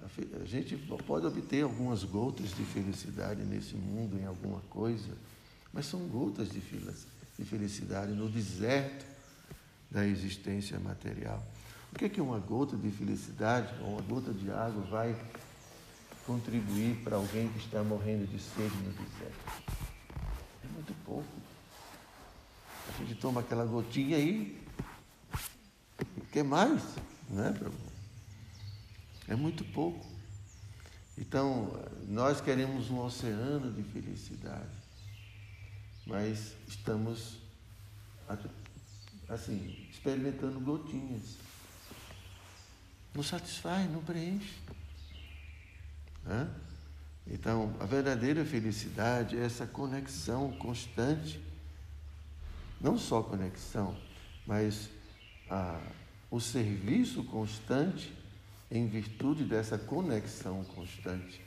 A 0.02 0.46
gente 0.46 0.76
pode 1.06 1.26
obter 1.26 1.64
algumas 1.64 2.04
gotas 2.04 2.50
de 2.50 2.64
felicidade 2.64 3.44
nesse 3.44 3.76
mundo, 3.76 4.18
em 4.20 4.26
alguma 4.26 4.60
coisa, 4.70 5.16
mas 5.74 5.86
são 5.86 6.00
gotas 6.08 6.50
de 6.50 6.62
felicidade 7.46 8.14
no 8.14 8.30
deserto 8.30 9.06
da 9.92 10.06
existência 10.06 10.80
material. 10.80 11.46
O 11.92 11.96
que 11.98 12.06
é 12.06 12.10
que 12.10 12.22
uma 12.22 12.40
gota 12.40 12.78
de 12.78 12.90
felicidade 12.92 13.74
ou 13.82 13.94
uma 13.94 14.02
gota 14.02 14.32
de 14.34 14.50
água 14.52 14.84
vai 14.84 15.16
contribuir 16.26 16.96
para 17.04 17.18
alguém 17.18 17.50
que 17.50 17.60
está 17.60 17.84
morrendo 17.84 18.28
de 18.28 18.40
sede 18.40 18.76
no 18.78 18.92
deserto? 18.92 19.64
É 20.64 20.68
muito 20.74 20.94
pouco. 21.06 21.28
A 22.88 23.04
gente 23.04 23.16
toma 23.16 23.42
aquela 23.42 23.66
gotinha 23.66 24.18
aí, 24.18 24.60
quer 26.32 26.44
mais, 26.44 26.82
não 27.30 27.89
é, 29.30 29.36
muito 29.36 29.64
pouco. 29.64 30.06
Então, 31.18 31.72
nós 32.08 32.42
queremos 32.42 32.90
um 32.90 33.00
oceano 33.00 33.72
de 33.72 33.84
felicidade, 33.84 34.70
mas 36.06 36.56
estamos, 36.68 37.38
assim, 39.28 39.88
experimentando 39.92 40.60
gotinhas 40.60 41.38
não 43.14 43.24
satisfaz, 43.24 43.92
não 43.92 44.02
preenche. 44.02 44.54
Então, 47.28 47.76
a 47.80 47.86
verdadeira 47.86 48.46
felicidade 48.46 49.38
é 49.38 49.44
essa 49.44 49.66
conexão 49.66 50.52
constante, 50.54 51.40
não 52.80 52.98
só 52.98 53.22
conexão, 53.22 53.96
mas 54.46 54.90
a, 55.50 55.80
o 56.32 56.40
serviço 56.40 57.24
constante 57.26 58.14
em 58.72 58.88
virtude 58.88 59.44
dessa 59.44 59.78
conexão 59.78 60.64
constante 60.64 61.42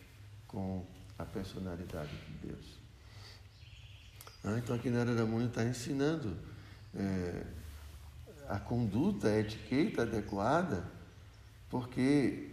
com 0.48 0.84
a 1.18 1.24
personalidade 1.24 2.10
de 2.10 2.48
Deus. 2.48 2.82
Então, 4.44 4.74
aqui 4.74 4.90
na 4.90 5.00
Era 5.00 5.14
da 5.14 5.24
Muni 5.24 5.46
está 5.46 5.64
ensinando 5.64 6.36
é, 6.94 7.44
a 8.48 8.58
conduta, 8.58 9.28
a 9.28 9.38
etiqueta 9.38 10.02
adequada 10.02 10.84
porque, 11.72 12.50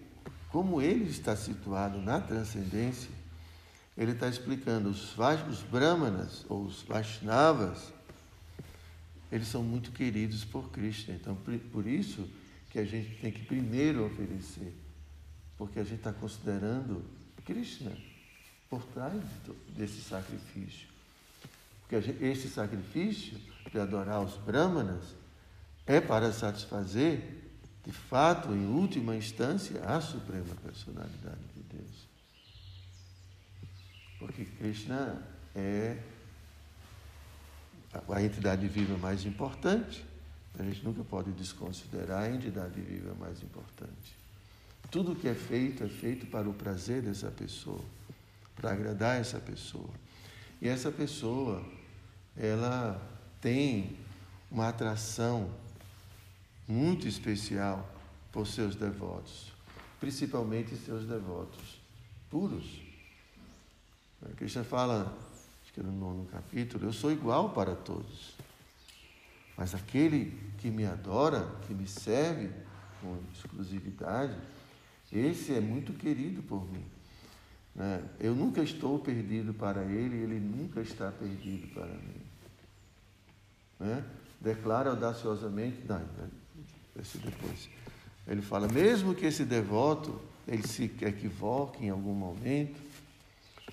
como 0.50 0.82
ele 0.82 1.10
está 1.10 1.36
situado 1.36 2.00
na 2.00 2.22
transcendência, 2.22 3.12
ele 3.98 4.14
está 4.14 4.30
explicando 4.30 4.90
os, 4.90 5.14
os 5.50 5.62
brahmanas 5.64 6.46
ou 6.48 6.64
os 6.64 6.84
Vaishnavas, 6.84 7.92
eles 9.30 9.50
são 9.50 9.62
muito 9.62 9.92
queridos 9.92 10.46
por 10.46 10.72
Krishna. 10.72 11.14
Então, 11.16 11.38
por 11.70 11.86
isso 11.86 12.30
que 12.70 12.80
a 12.80 12.86
gente 12.86 13.20
tem 13.22 13.32
que 13.32 13.44
primeiro 13.44 14.06
oferecer, 14.06 14.74
porque 15.58 15.80
a 15.80 15.84
gente 15.84 15.98
está 15.98 16.14
considerando 16.14 17.04
Krishna 17.46 17.92
por 18.70 18.84
trás 18.84 19.22
desse 19.76 20.02
sacrifício. 20.02 20.88
Porque 21.82 22.02
gente, 22.02 22.24
esse 22.24 22.48
sacrifício 22.48 23.38
de 23.72 23.80
adorar 23.80 24.22
os 24.22 24.36
brahmanas 24.38 25.16
é 25.88 26.00
para 26.00 26.32
satisfazer 26.32 27.40
de 27.86 27.92
fato, 27.92 28.50
em 28.50 28.68
última 28.68 29.16
instância, 29.16 29.82
a 29.84 30.00
suprema 30.00 30.54
personalidade 30.64 31.42
de 31.56 31.64
Deus. 31.64 32.08
Porque 34.20 34.46
Krishna 34.46 35.24
é 35.56 35.98
a 38.08 38.22
entidade 38.22 38.68
viva 38.68 38.98
mais 38.98 39.26
importante. 39.26 40.06
A 40.60 40.64
gente 40.64 40.84
nunca 40.84 41.02
pode 41.06 41.32
desconsiderar 41.32 42.24
a 42.24 42.30
entidade 42.30 42.82
viva 42.82 43.16
mais 43.18 43.42
importante. 43.42 44.14
Tudo 44.92 45.16
que 45.16 45.30
é 45.30 45.34
feito 45.34 45.86
é 45.86 45.88
feito 45.88 46.26
para 46.28 46.50
o 46.50 46.54
prazer 46.54 47.02
dessa 47.02 47.32
pessoa, 47.32 47.82
para 48.58 48.72
agradar 48.72 49.22
essa 49.22 49.40
pessoa. 49.40 49.90
E 50.62 50.68
essa 50.68 50.92
pessoa, 50.92 51.64
ela 52.36 53.02
tem 53.40 53.96
uma 54.52 54.68
atração 54.68 55.50
muito 56.68 57.08
especial 57.08 57.90
por 58.30 58.46
seus 58.46 58.76
devotos, 58.76 59.54
principalmente 59.98 60.76
seus 60.76 61.06
devotos 61.06 61.80
puros. 62.30 62.82
A 64.30 64.36
Krishna 64.36 64.66
fala, 64.66 65.18
acho 65.64 65.72
que 65.72 65.82
no 65.82 65.92
nono 65.94 66.26
capítulo, 66.26 66.86
eu 66.86 66.94
sou 66.94 67.14
igual 67.14 67.52
para 67.52 67.76
todos. 67.76 68.39
Mas 69.60 69.76
aquele 69.76 70.40
que 70.58 70.72
me 70.72 70.86
adora, 70.86 71.46
que 71.68 71.74
me 71.74 71.86
serve 71.86 72.50
com 73.02 73.18
exclusividade, 73.34 74.34
esse 75.12 75.54
é 75.54 75.60
muito 75.60 75.92
querido 75.92 76.42
por 76.44 76.66
mim. 76.72 76.86
Né? 77.76 78.02
Eu 78.22 78.34
nunca 78.34 78.64
estou 78.64 78.98
perdido 79.00 79.54
para 79.54 79.84
ele, 79.84 80.16
ele 80.16 80.40
nunca 80.40 80.80
está 80.80 81.12
perdido 81.12 81.68
para 81.74 81.88
mim. 81.88 82.22
Né? 83.82 84.06
Declara 84.40 84.92
audaciosamente, 84.92 85.82
não, 85.86 86.02
esse 86.98 87.18
depois. 87.18 87.68
Ele 88.26 88.42
fala, 88.42 88.66
mesmo 88.70 89.14
que 89.14 89.26
esse 89.26 89.44
devoto 89.44 90.22
ele 90.48 90.66
se 90.66 90.86
equivoque 91.02 91.86
em 91.86 91.90
algum 91.90 92.14
momento, 92.14 92.80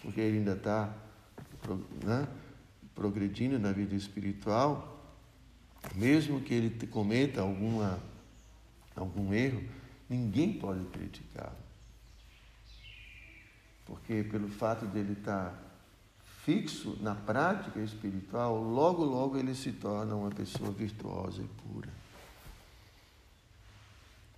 porque 0.03 0.21
ele 0.21 0.39
ainda 0.39 0.55
está 0.55 0.93
né, 2.03 2.27
progredindo 2.93 3.57
na 3.57 3.71
vida 3.71 3.95
espiritual, 3.95 4.96
mesmo 5.97 6.43
que 6.43 6.53
ele 6.53 6.87
cometa 6.87 7.41
alguma, 7.41 7.99
algum 8.95 9.33
erro, 9.33 9.65
ninguém 10.09 10.53
pode 10.53 10.85
criticá-lo. 10.87 11.57
Porque 13.87 14.23
pelo 14.25 14.49
fato 14.49 14.85
dele 14.85 15.15
estar 15.15 15.55
fixo 16.45 16.99
na 17.01 17.15
prática 17.15 17.81
espiritual, 17.81 18.63
logo, 18.63 19.05
logo 19.05 19.39
ele 19.39 19.55
se 19.55 19.73
torna 19.73 20.15
uma 20.15 20.31
pessoa 20.31 20.71
virtuosa 20.71 21.43
e 21.43 21.49
pura. 21.63 21.89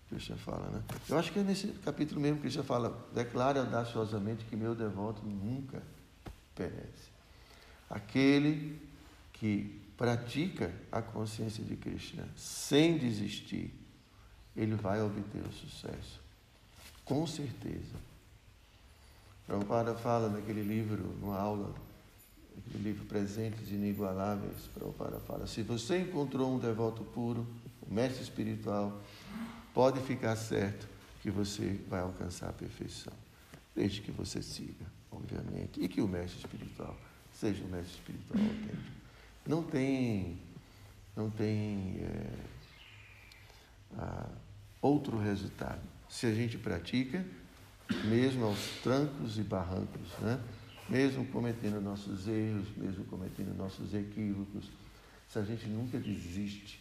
Krishna 0.09 0.37
fala, 0.37 0.71
né? 0.71 0.83
Eu 1.09 1.19
acho 1.19 1.33
que 1.33 1.41
é 1.41 1.43
nesse 1.43 1.69
capítulo 1.85 2.21
mesmo 2.21 2.37
que 2.37 2.43
Krishna 2.43 2.63
fala, 2.63 3.07
declare 3.13 3.59
audaciosamente 3.59 4.45
que 4.45 4.57
meu 4.57 4.75
devoto 4.75 5.23
nunca 5.27 5.83
perece. 6.55 7.11
Aquele 7.91 8.81
que 9.33 9.88
pratica 9.99 10.73
a 10.93 11.03
consciência 11.03 11.63
de 11.65 11.75
Krishna 11.75 12.27
sem 12.37 12.97
desistir, 12.97 13.75
ele 14.57 14.77
vai 14.77 15.03
obter 15.03 15.43
o 15.45 15.53
sucesso. 15.53 16.21
Com 17.05 17.27
certeza. 17.27 17.97
Prabhupada 19.45 19.97
fala 19.97 20.29
naquele 20.29 20.63
livro, 20.63 21.03
numa 21.21 21.37
aula, 21.37 21.75
naquele 22.57 22.85
livro 22.85 23.07
Presentes 23.07 23.71
Inigualáveis, 23.71 24.69
Prabhupada 24.73 25.19
fala, 25.21 25.47
se 25.49 25.63
você 25.63 25.99
encontrou 25.99 26.55
um 26.55 26.59
devoto 26.59 27.03
puro, 27.03 27.45
um 27.91 27.93
mestre 27.93 28.23
espiritual, 28.23 29.01
pode 29.75 30.01
ficar 30.01 30.37
certo 30.37 30.87
que 31.23 31.31
você 31.31 31.81
vai 31.89 32.01
alcançar 32.01 32.51
a 32.51 32.53
perfeição, 32.53 33.13
desde 33.75 34.01
que 34.01 34.13
você 34.13 34.43
siga, 34.43 34.87
obviamente, 35.11 35.83
e 35.83 35.89
que 35.89 36.01
o 36.01 36.07
mestre 36.07 36.39
espiritual 36.39 36.97
seja 37.33 37.65
um 37.65 37.69
mestre 37.69 37.95
espiritual 37.95 38.41
autêntico. 38.45 38.98
Não 39.49 39.63
tem, 39.63 40.39
não 41.17 41.31
tem 41.31 42.01
é, 42.03 42.31
a, 43.97 44.29
outro 44.81 45.19
resultado. 45.19 45.81
Se 46.09 46.27
a 46.27 46.35
gente 46.35 46.57
pratica, 46.57 47.25
mesmo 48.05 48.45
aos 48.45 48.61
trancos 48.83 49.39
e 49.39 49.43
barrancos, 49.43 50.13
né? 50.21 50.41
mesmo 50.89 51.27
cometendo 51.27 51.81
nossos 51.81 52.29
erros, 52.29 52.69
mesmo 52.77 53.05
cometendo 53.07 53.57
nossos 53.57 53.93
equívocos, 53.95 54.71
se 55.29 55.39
a 55.39 55.43
gente 55.43 55.67
nunca 55.67 55.99
desiste, 55.99 56.81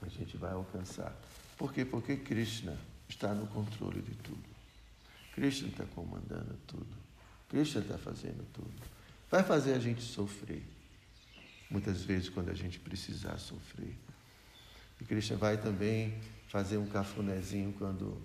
a 0.00 0.08
gente 0.08 0.36
vai 0.36 0.52
alcançar 0.52 1.14
por 1.58 1.72
quê? 1.72 1.84
Porque 1.84 2.16
Krishna 2.16 2.78
está 3.08 3.34
no 3.34 3.48
controle 3.48 4.00
de 4.00 4.14
tudo. 4.14 4.44
Krishna 5.34 5.68
está 5.68 5.84
comandando 5.86 6.56
tudo. 6.68 6.86
Krishna 7.48 7.80
está 7.80 7.98
fazendo 7.98 8.46
tudo. 8.52 8.72
Vai 9.28 9.42
fazer 9.42 9.74
a 9.74 9.78
gente 9.80 10.00
sofrer. 10.00 10.62
Muitas 11.70 12.02
vezes 12.02 12.28
quando 12.28 12.50
a 12.50 12.54
gente 12.54 12.78
precisar 12.78 13.38
sofrer. 13.38 13.96
E 15.00 15.04
Krishna 15.04 15.36
vai 15.36 15.56
também 15.56 16.18
fazer 16.48 16.78
um 16.78 16.86
cafunézinho 16.86 17.72
quando 17.78 18.20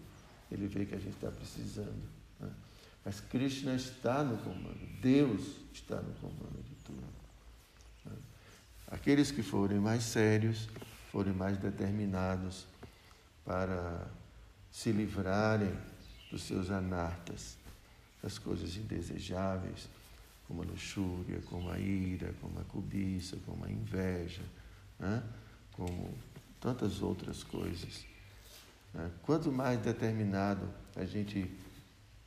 ele 0.51 0.67
vê 0.67 0.85
que 0.85 0.95
a 0.95 0.99
gente 0.99 1.15
está 1.15 1.29
precisando. 1.29 2.09
Né? 2.39 2.49
Mas 3.03 3.19
Krishna 3.19 3.75
está 3.75 4.23
no 4.23 4.37
comando. 4.37 4.79
Deus 5.01 5.57
está 5.73 5.97
no 5.97 6.13
comando 6.15 6.63
de 6.63 6.75
tudo. 6.83 7.03
Né? 8.05 8.15
Aqueles 8.87 9.29
que 9.29 9.43
forem 9.43 9.79
mais 9.79 10.03
sérios, 10.03 10.69
forem 11.11 11.33
mais 11.33 11.57
determinados, 11.57 12.65
para 13.45 14.07
se 14.71 14.91
livrarem 14.91 15.73
dos 16.31 16.43
seus 16.43 16.71
anartas, 16.71 17.57
das 18.21 18.39
coisas 18.39 18.75
indesejáveis, 18.77 19.89
como 20.47 20.61
a 20.61 20.65
luxúria, 20.65 21.41
como 21.49 21.69
a 21.69 21.79
ira, 21.79 22.33
como 22.41 22.59
a 22.59 22.63
cobiça, 22.63 23.37
como 23.45 23.65
a 23.65 23.71
inveja, 23.71 24.43
né? 24.99 25.23
como 25.71 26.13
tantas 26.59 27.01
outras 27.01 27.43
coisas. 27.43 28.05
Né? 28.93 29.09
Quanto 29.23 29.51
mais 29.51 29.79
determinado 29.79 30.67
a 30.95 31.05
gente 31.05 31.49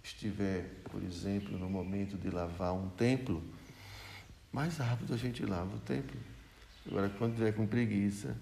estiver, 0.02 0.82
por 0.90 1.02
exemplo, 1.02 1.58
no 1.58 1.68
momento 1.68 2.16
de 2.16 2.30
lavar 2.30 2.74
um 2.74 2.88
templo, 2.90 3.42
mais 4.52 4.78
rápido 4.78 5.14
a 5.14 5.16
gente 5.16 5.44
lava 5.44 5.76
o 5.76 5.80
templo. 5.80 6.18
Agora, 6.86 7.10
quando 7.10 7.34
tiver 7.34 7.52
com 7.52 7.66
preguiça, 7.66 8.36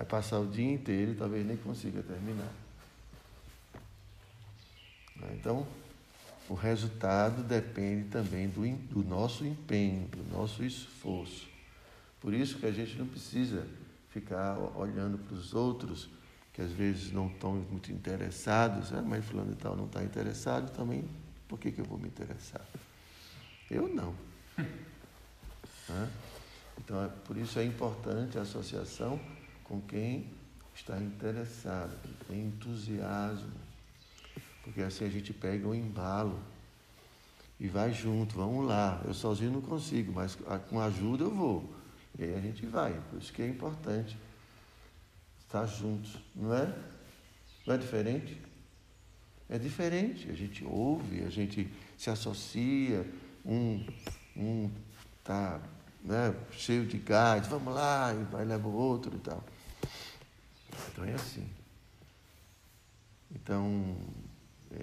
Vai 0.00 0.06
passar 0.06 0.38
o 0.38 0.46
dia 0.46 0.72
inteiro 0.72 1.12
e 1.12 1.14
talvez 1.14 1.46
nem 1.46 1.58
consiga 1.58 2.02
terminar. 2.02 2.50
Então, 5.34 5.66
o 6.50 6.54
resultado 6.54 7.44
depende 7.44 8.08
também 8.08 8.48
do, 8.48 8.62
do 8.92 9.08
nosso 9.08 9.46
empenho, 9.46 10.08
do 10.08 10.36
nosso 10.36 10.64
esforço. 10.64 11.48
Por 12.20 12.34
isso 12.34 12.58
que 12.58 12.66
a 12.66 12.72
gente 12.72 12.98
não 12.98 13.06
precisa 13.06 13.68
ficar 14.08 14.58
olhando 14.76 15.16
para 15.16 15.36
os 15.36 15.54
outros 15.54 16.10
que 16.52 16.60
às 16.60 16.72
vezes 16.72 17.12
não 17.12 17.28
estão 17.28 17.54
muito 17.54 17.92
interessados. 17.92 18.92
Ah, 18.92 19.00
mas 19.00 19.24
fulano 19.24 19.52
e 19.52 19.54
tal 19.54 19.76
não 19.76 19.86
está 19.86 20.02
interessado, 20.02 20.72
também 20.72 21.08
por 21.46 21.56
que, 21.56 21.70
que 21.70 21.80
eu 21.80 21.84
vou 21.84 21.96
me 21.96 22.08
interessar? 22.08 22.66
Eu 23.70 23.88
não. 23.88 24.12
Então, 26.78 27.04
é, 27.04 27.08
por 27.08 27.36
isso 27.36 27.58
é 27.58 27.64
importante 27.64 28.38
a 28.38 28.42
associação 28.42 29.20
com 29.64 29.80
quem 29.82 30.32
está 30.72 30.96
interessado, 30.98 31.94
que 32.00 32.24
tem 32.24 32.46
entusiasmo. 32.46 33.50
Porque 34.70 34.82
assim 34.82 35.04
a 35.04 35.08
gente 35.08 35.32
pega 35.32 35.66
um 35.66 35.74
embalo 35.74 36.38
e 37.58 37.66
vai 37.66 37.92
junto, 37.92 38.36
vamos 38.36 38.68
lá. 38.68 39.02
Eu 39.04 39.12
sozinho 39.12 39.50
não 39.50 39.60
consigo, 39.60 40.12
mas 40.12 40.38
com 40.68 40.80
ajuda 40.80 41.24
eu 41.24 41.34
vou. 41.34 41.74
E 42.16 42.22
aí 42.22 42.34
a 42.36 42.40
gente 42.40 42.64
vai. 42.66 42.92
Por 43.10 43.20
isso 43.20 43.32
que 43.32 43.42
é 43.42 43.48
importante 43.48 44.16
estar 45.40 45.66
juntos, 45.66 46.16
não 46.36 46.54
é? 46.54 46.72
Não 47.66 47.74
é 47.74 47.78
diferente? 47.78 48.40
É 49.48 49.58
diferente. 49.58 50.30
A 50.30 50.34
gente 50.34 50.64
ouve, 50.64 51.24
a 51.24 51.30
gente 51.30 51.68
se 51.98 52.08
associa, 52.10 53.04
um 53.44 53.84
um 54.36 54.70
está 55.18 55.60
né, 56.04 56.32
cheio 56.52 56.86
de 56.86 56.96
gás, 56.96 57.48
vamos 57.48 57.74
lá, 57.74 58.14
e 58.14 58.22
vai 58.24 58.44
leva 58.44 58.68
o 58.68 58.72
outro 58.72 59.16
e 59.16 59.18
tal. 59.18 59.42
Então 60.92 61.04
é 61.04 61.12
assim. 61.12 61.48
Então, 63.34 63.96
é, 64.72 64.76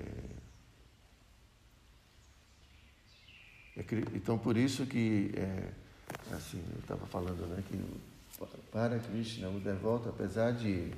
é, 3.78 3.86
então 4.16 4.38
por 4.38 4.58
isso 4.58 4.86
que, 4.86 5.32
é, 5.36 5.72
assim, 6.34 6.64
eu 6.74 6.80
estava 6.80 7.06
falando, 7.08 7.48
né, 7.48 7.64
que 7.68 7.78
para 8.72 9.00
Krishna, 9.00 9.50
o 9.50 9.60
devoto, 9.60 10.10
apesar 10.10 10.52
de 10.52 10.92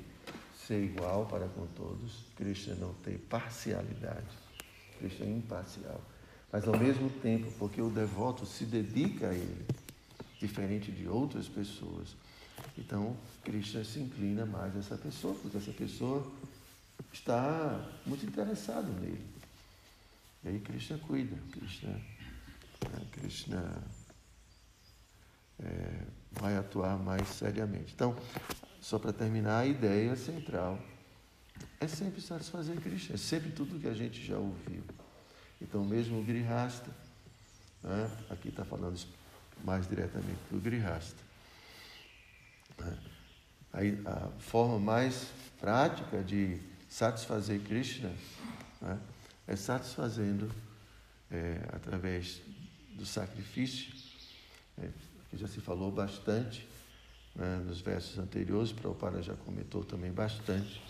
ser 0.66 0.82
igual 0.82 1.26
para 1.26 1.48
com 1.48 1.66
todos, 1.68 2.24
Krishna 2.36 2.74
não 2.74 2.92
tem 2.94 3.16
parcialidade, 3.16 4.36
Krishna 4.98 5.26
é 5.26 5.30
imparcial. 5.30 6.00
Mas 6.52 6.66
ao 6.66 6.76
mesmo 6.78 7.08
tempo, 7.08 7.50
porque 7.58 7.80
o 7.80 7.90
devoto 7.90 8.44
se 8.44 8.64
dedica 8.64 9.28
a 9.28 9.34
ele, 9.34 9.66
diferente 10.40 10.90
de 10.90 11.06
outras 11.08 11.48
pessoas, 11.48 12.16
então, 12.76 13.16
Krishna 13.44 13.84
se 13.84 14.00
inclina 14.00 14.46
mais 14.46 14.74
a 14.76 14.78
essa 14.78 14.96
pessoa, 14.96 15.34
porque 15.34 15.56
essa 15.56 15.72
pessoa 15.72 16.26
está 17.12 17.88
muito 18.06 18.24
interessada 18.24 18.88
nele. 19.00 19.26
E 20.44 20.48
aí 20.48 20.60
Krishna 20.60 20.98
cuida, 20.98 21.36
Krishna, 21.52 21.90
né, 21.90 23.06
Krishna 23.12 23.82
é, 25.58 26.06
vai 26.32 26.56
atuar 26.56 26.98
mais 26.98 27.28
seriamente. 27.28 27.92
Então, 27.94 28.16
só 28.80 28.98
para 28.98 29.12
terminar, 29.12 29.58
a 29.60 29.66
ideia 29.66 30.16
central 30.16 30.78
é 31.78 31.86
sempre 31.86 32.20
satisfazer 32.20 32.80
Krishna, 32.80 33.14
é 33.14 33.18
sempre 33.18 33.50
tudo 33.52 33.78
que 33.78 33.88
a 33.88 33.94
gente 33.94 34.24
já 34.24 34.38
ouviu. 34.38 34.82
Então, 35.60 35.84
mesmo 35.84 36.20
o 36.20 36.24
Grihasta, 36.24 36.90
né? 37.82 38.10
aqui 38.30 38.48
está 38.48 38.64
falando 38.64 38.98
mais 39.62 39.86
diretamente 39.86 40.40
do 40.50 40.58
Grihasta. 40.58 41.22
Né? 42.78 42.98
Aí, 43.72 44.02
a 44.06 44.28
forma 44.38 44.78
mais 44.78 45.30
prática 45.60 46.22
de 46.24 46.58
satisfazer 46.90 47.60
Krishna 47.60 48.12
né? 48.82 48.98
é 49.46 49.54
satisfazendo 49.54 50.50
é, 51.30 51.62
através 51.72 52.42
do 52.94 53.06
sacrifício, 53.06 53.94
é, 54.76 54.88
que 55.30 55.36
já 55.36 55.46
se 55.46 55.60
falou 55.60 55.92
bastante 55.92 56.66
né, 57.34 57.62
nos 57.64 57.80
versos 57.80 58.18
anteriores, 58.18 58.72
Prabhupada 58.72 59.22
já 59.22 59.34
comentou 59.34 59.84
também 59.84 60.10
bastante 60.10 60.82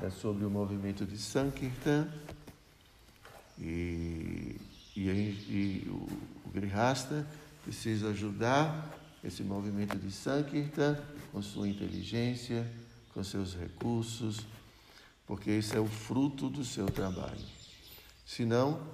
né, 0.00 0.10
sobre 0.10 0.44
o 0.44 0.50
movimento 0.50 1.06
de 1.06 1.16
Sankirtan 1.16 2.08
e, 3.56 4.60
e, 4.96 5.00
e 5.08 5.88
o, 5.88 6.48
o 6.48 6.50
Grihasta 6.52 7.24
precisa 7.62 8.08
ajudar 8.08 8.98
esse 9.22 9.44
movimento 9.44 9.96
de 9.96 10.10
Sankirtan 10.10 10.98
com 11.30 11.40
sua 11.40 11.68
inteligência, 11.68 12.66
com 13.14 13.22
seus 13.22 13.54
recursos, 13.54 14.44
porque 15.30 15.52
isso 15.52 15.76
é 15.76 15.78
o 15.78 15.86
fruto 15.86 16.50
do 16.50 16.64
seu 16.64 16.86
trabalho. 16.86 17.46
Senão, 18.26 18.84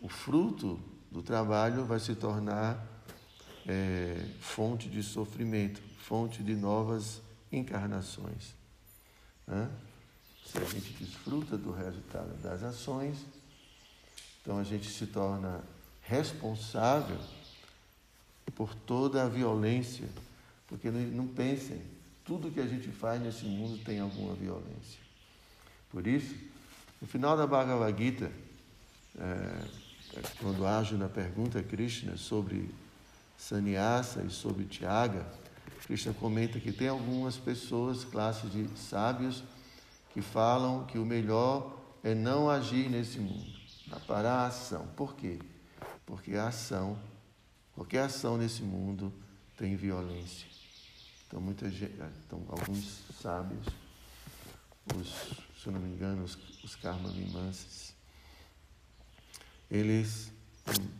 o 0.00 0.08
fruto 0.08 0.80
do 1.10 1.22
trabalho 1.22 1.84
vai 1.84 2.00
se 2.00 2.14
tornar 2.14 2.82
é, 3.66 4.16
fonte 4.40 4.88
de 4.88 5.02
sofrimento, 5.02 5.82
fonte 5.98 6.42
de 6.42 6.54
novas 6.54 7.20
encarnações. 7.52 8.54
Né? 9.46 9.70
Se 10.46 10.56
a 10.56 10.64
gente 10.64 10.94
desfruta 10.94 11.58
do 11.58 11.70
resultado 11.70 12.34
das 12.40 12.62
ações, 12.62 13.18
então 14.40 14.58
a 14.58 14.64
gente 14.64 14.88
se 14.88 15.06
torna 15.06 15.62
responsável 16.00 17.20
por 18.54 18.74
toda 18.74 19.22
a 19.24 19.28
violência, 19.28 20.08
porque 20.66 20.90
não, 20.90 21.00
não 21.24 21.28
pensem, 21.28 21.82
tudo 22.24 22.50
que 22.50 22.60
a 22.60 22.66
gente 22.66 22.88
faz 22.88 23.20
nesse 23.20 23.44
mundo 23.44 23.84
tem 23.84 24.00
alguma 24.00 24.34
violência. 24.34 25.04
Por 25.96 26.06
isso, 26.06 26.34
no 27.00 27.08
final 27.08 27.38
da 27.38 27.46
Bhagavad 27.46 27.96
Gita, 27.96 28.30
é, 29.18 30.20
quando 30.38 30.66
Arjuna 30.66 31.08
pergunta 31.08 31.60
a 31.60 31.62
Krishna 31.62 32.18
sobre 32.18 32.68
sannyasa 33.38 34.22
e 34.22 34.28
sobre 34.28 34.66
Tiaga, 34.66 35.26
Krishna 35.86 36.12
comenta 36.12 36.60
que 36.60 36.70
tem 36.70 36.88
algumas 36.88 37.38
pessoas, 37.38 38.04
classes 38.04 38.52
de 38.52 38.68
sábios, 38.78 39.42
que 40.12 40.20
falam 40.20 40.84
que 40.84 40.98
o 40.98 41.06
melhor 41.06 41.74
é 42.04 42.14
não 42.14 42.50
agir 42.50 42.90
nesse 42.90 43.18
mundo, 43.18 43.50
parar 44.06 44.40
a 44.40 44.46
ação. 44.48 44.86
Por 44.88 45.16
quê? 45.16 45.38
Porque 46.04 46.34
a 46.34 46.48
ação, 46.48 46.98
qualquer 47.74 48.02
ação 48.02 48.36
nesse 48.36 48.60
mundo 48.60 49.10
tem 49.56 49.74
violência. 49.76 50.46
Então, 51.26 51.40
muita 51.40 51.70
gente, 51.70 51.94
então 52.26 52.44
alguns 52.50 53.02
sábios, 53.18 53.66
os, 54.94 55.45
se 55.66 55.70
eu 55.70 55.74
não 55.74 55.80
me 55.80 55.92
engano, 55.92 56.22
os, 56.22 56.38
os 56.62 56.76
karma 56.76 57.12
eles, 59.68 60.30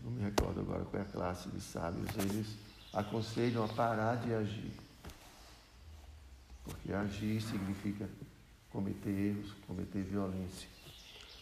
não 0.03 0.11
me 0.11 0.23
recordo 0.23 0.59
agora 0.59 0.85
qual 0.85 1.01
é 1.01 1.07
a 1.07 1.09
classe 1.09 1.49
de 1.51 1.61
sábios, 1.61 2.09
eles 2.19 2.49
aconselham 2.93 3.65
a 3.65 3.69
parar 3.69 4.17
de 4.17 4.35
agir. 4.35 4.73
Porque 6.65 6.93
agir 6.93 7.41
significa 7.41 8.11
cometer 8.69 9.09
erros, 9.09 9.53
cometer 9.69 10.03
violência. 10.03 10.69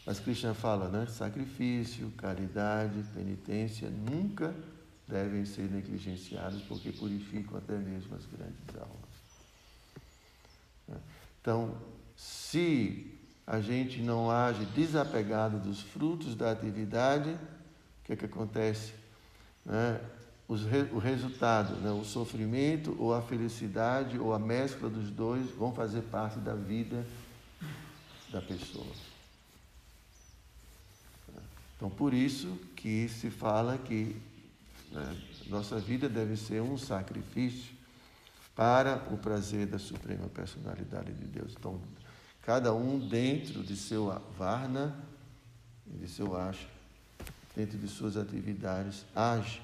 Mas 0.05 0.21
Krishna 0.21 0.53
fala, 0.53 0.91
né? 0.91 1.07
Sacrifício, 1.07 2.11
caridade, 2.19 3.03
penitência 3.15 3.89
nunca 3.89 4.55
devem 5.09 5.47
ser 5.47 5.71
negligenciados 5.71 6.61
porque 6.65 6.93
purificam 6.93 7.57
até 7.57 7.79
mesmo 7.79 8.15
as 8.17 8.27
grandes 8.27 8.77
almas. 8.77 9.15
Então, 11.41 11.75
se 12.17 13.14
a 13.47 13.61
gente 13.61 14.01
não 14.01 14.31
age 14.31 14.65
desapegado 14.67 15.59
dos 15.59 15.81
frutos 15.81 16.35
da 16.35 16.51
atividade, 16.51 17.31
o 17.31 18.05
que 18.05 18.13
é 18.13 18.17
que 18.17 18.25
acontece? 18.25 18.93
Né? 19.65 20.01
o 20.47 20.99
resultado, 20.99 21.75
né? 21.77 21.91
o 21.91 22.05
sofrimento 22.05 22.95
ou 22.99 23.15
a 23.15 23.23
felicidade 23.23 24.19
ou 24.19 24.35
a 24.35 24.39
mescla 24.39 24.91
dos 24.91 25.11
dois 25.11 25.51
vão 25.53 25.73
fazer 25.73 26.03
parte 26.03 26.39
da 26.39 26.55
vida 26.55 27.07
da 28.31 28.43
pessoa. 28.43 28.87
Então, 31.77 31.89
por 31.89 32.13
isso 32.13 32.59
que 32.77 33.09
se 33.09 33.31
fala 33.31 33.79
que 33.79 34.17
né, 34.91 35.17
nossa 35.49 35.79
vida 35.79 36.09
deve 36.09 36.37
ser 36.37 36.61
um 36.61 36.77
sacrifício 36.77 37.75
para 38.55 39.03
o 39.11 39.17
prazer 39.17 39.67
da 39.67 39.79
Suprema 39.79 40.29
Personalidade 40.29 41.13
de 41.13 41.25
Deus. 41.25 41.55
Então, 41.59 41.81
cada 42.45 42.75
um 42.75 42.99
dentro 42.99 43.63
de 43.63 43.75
seu 43.75 44.07
varna, 44.37 44.95
de 45.87 46.07
seu 46.07 46.37
acha, 46.37 46.69
dentro 47.57 47.79
de 47.79 47.89
suas 47.89 48.17
atividades, 48.19 49.07
age 49.15 49.63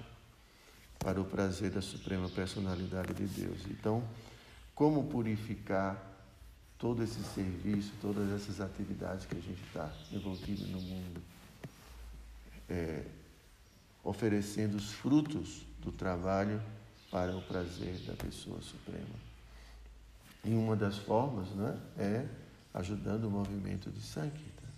para 0.98 1.20
o 1.20 1.24
prazer 1.24 1.70
da 1.70 1.82
Suprema 1.82 2.28
Personalidade 2.30 3.12
de 3.12 3.26
Deus. 3.26 3.60
Então, 3.68 4.02
como 4.74 5.04
purificar 5.04 6.02
todo 6.78 7.02
esse 7.02 7.22
serviço, 7.22 7.92
todas 8.00 8.30
essas 8.32 8.62
atividades 8.62 9.26
que 9.26 9.36
a 9.36 9.40
gente 9.40 9.62
está 9.64 9.92
envolvido 10.10 10.66
no 10.68 10.80
mundo, 10.80 11.20
é, 12.66 13.04
oferecendo 14.02 14.76
os 14.76 14.90
frutos 14.90 15.66
do 15.80 15.92
trabalho 15.92 16.62
para 17.10 17.36
o 17.36 17.42
prazer 17.42 17.98
da 18.06 18.14
pessoa 18.14 18.62
suprema. 18.62 19.30
E 20.42 20.50
uma 20.54 20.74
das 20.74 20.96
formas 20.96 21.48
né, 21.50 21.78
é 21.98 22.26
ajudando 22.72 23.24
o 23.24 23.30
movimento 23.30 23.90
de 23.90 24.00
Sankirtan, 24.00 24.68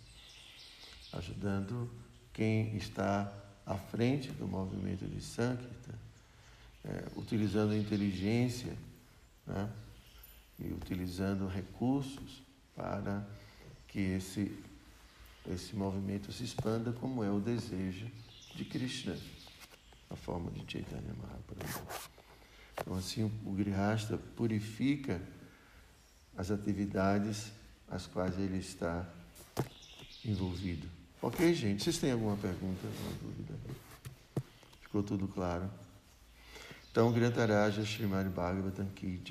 ajudando 1.12 1.90
quem 2.32 2.76
está 2.76 3.32
à 3.66 3.76
frente 3.76 4.30
do 4.32 4.46
movimento 4.46 5.06
de 5.06 5.20
Sankirtan, 5.20 5.94
é, 6.84 7.04
utilizando 7.16 7.76
inteligência 7.76 8.76
né, 9.46 9.70
e 10.58 10.72
utilizando 10.72 11.46
recursos 11.46 12.42
para 12.74 13.26
que 13.88 14.00
esse, 14.00 14.58
esse 15.50 15.76
movimento 15.76 16.32
se 16.32 16.44
expanda, 16.44 16.92
como 16.92 17.22
é 17.22 17.30
o 17.30 17.40
desejo 17.40 18.10
de 18.54 18.64
Krishna, 18.64 19.16
a 20.10 20.16
forma 20.16 20.50
de 20.50 20.70
Chaitanya 20.70 21.14
Mahaprabhu. 21.14 22.12
Então, 22.74 22.94
assim, 22.96 23.30
o 23.44 23.52
Grihasta 23.52 24.16
purifica 24.16 25.20
as 26.36 26.50
atividades 26.50 27.52
as 27.92 28.06
quais 28.06 28.38
ele 28.38 28.58
está 28.58 29.06
envolvido. 30.24 30.88
Ok, 31.20 31.54
gente? 31.54 31.84
Vocês 31.84 31.98
têm 31.98 32.10
alguma 32.10 32.36
pergunta, 32.36 32.80
alguma 32.86 33.12
dúvida? 33.22 33.54
Ficou 34.80 35.02
tudo 35.02 35.28
claro? 35.28 35.70
Então, 36.90 37.12
Grantaraja 37.12 37.82
Srimad 37.82 38.28
Bhagavatam 38.30 38.86
Ki. 38.94 39.22